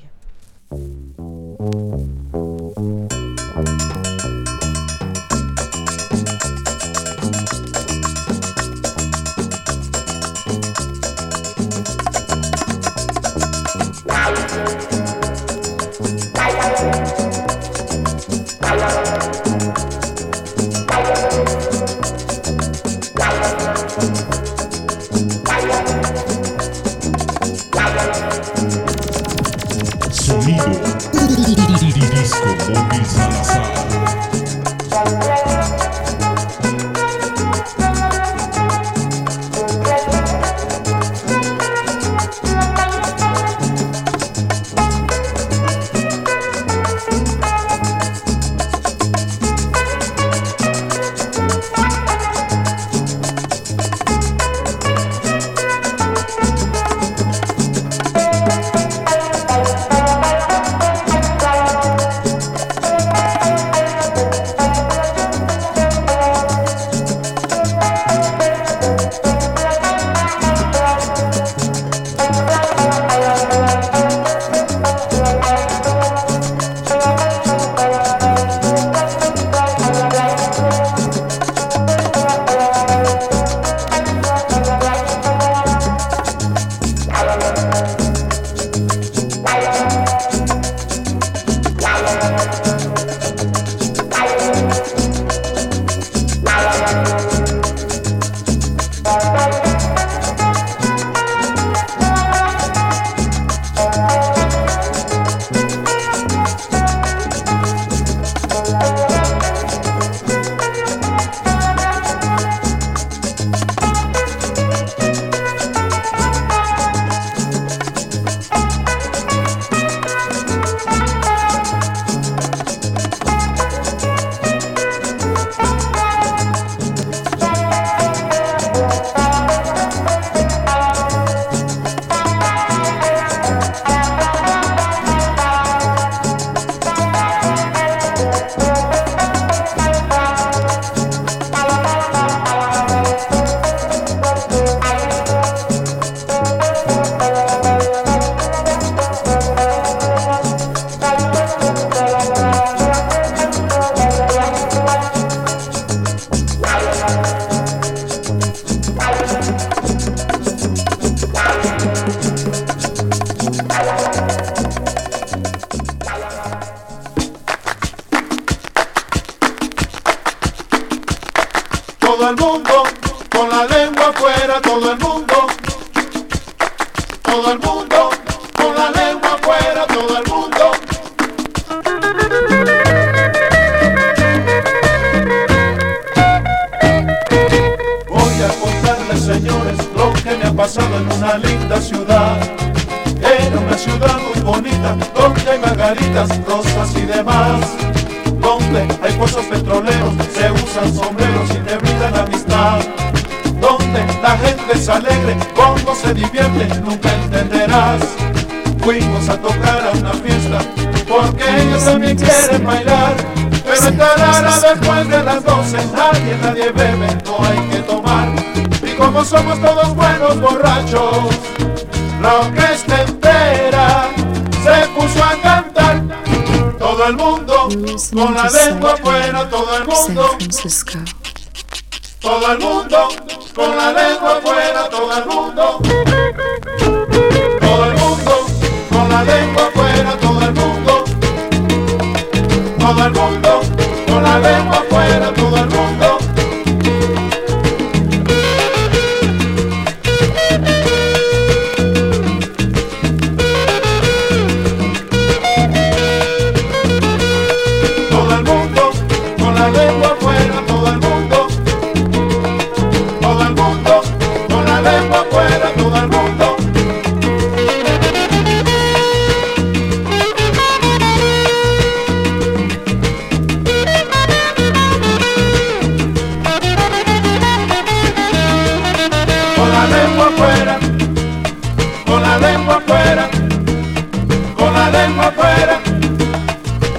Afuera, 285.28 285.80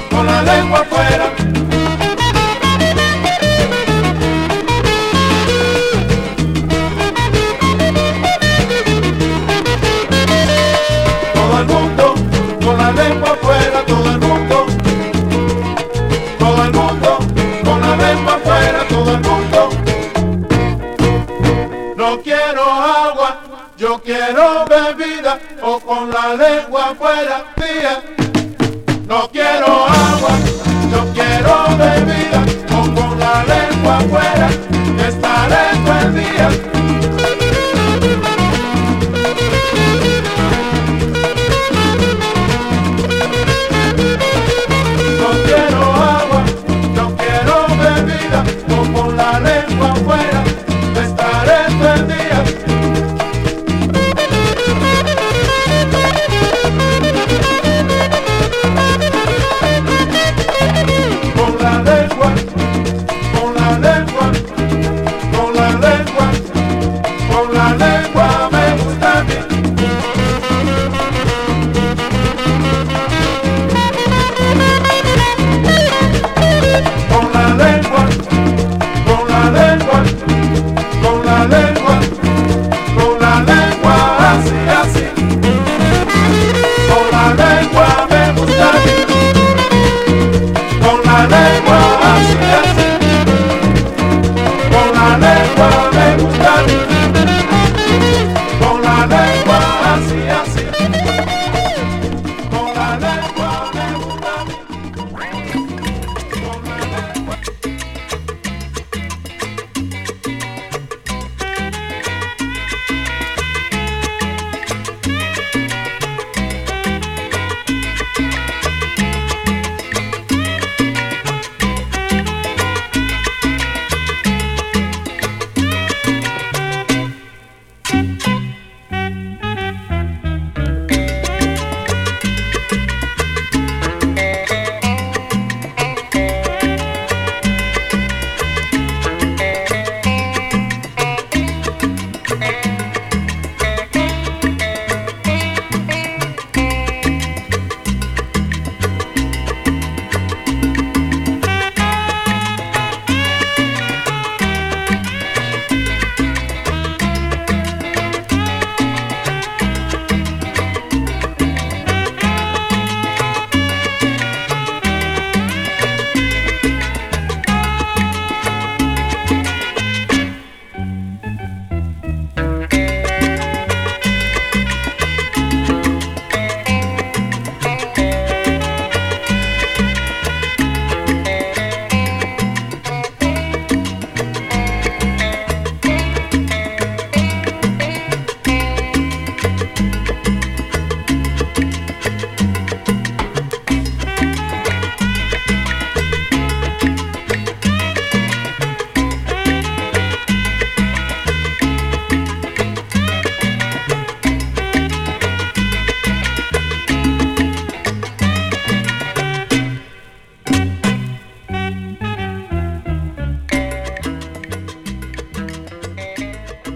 con 0.10 0.26
la 0.26 0.42
lengua 0.42 0.80
afuera. 0.80 1.43